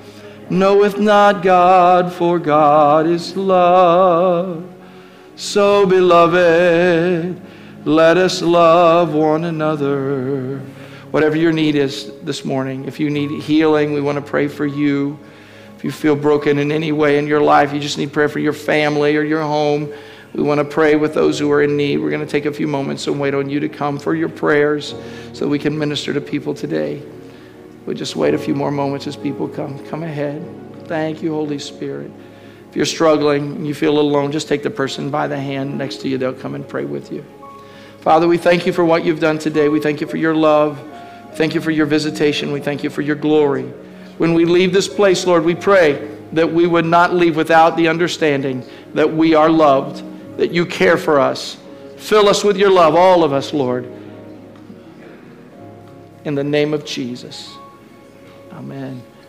[0.51, 4.65] knoweth not God, for God is love.
[5.37, 7.41] So, beloved,
[7.85, 10.59] let us love one another.
[11.11, 14.67] Whatever your need is this morning, if you need healing, we want to pray for
[14.67, 15.19] you.
[15.77, 18.41] If you feel broken in any way in your life, you just need prayer for
[18.41, 19.93] your family or your home.
[20.35, 21.99] We want to pray with those who are in need.
[21.99, 24.29] We're going to take a few moments and wait on you to come for your
[24.29, 24.95] prayers
[25.33, 27.03] so we can minister to people today.
[27.89, 29.83] We'll just wait a few more moments as people come.
[29.87, 30.47] Come ahead.
[30.89, 32.11] Thank you, Holy Spirit.
[32.69, 35.41] If you're struggling and you feel a little alone, just take the person by the
[35.41, 36.19] hand next to you.
[36.19, 37.25] They'll come and pray with you.
[38.01, 39.71] Father, we thank you for what you've done today.
[39.71, 40.79] We thank you for your love.
[41.37, 42.53] Thank you for your visitation.
[42.53, 43.65] We thank you for your glory.
[44.19, 47.89] When we leave this place, Lord, we pray that we would not leave without the
[47.89, 50.05] understanding that we are loved,
[50.37, 51.57] that you care for us.
[51.97, 53.91] Fill us with your love, all of us, Lord.
[56.27, 57.58] In the name of Jesus.
[58.59, 59.08] Amen.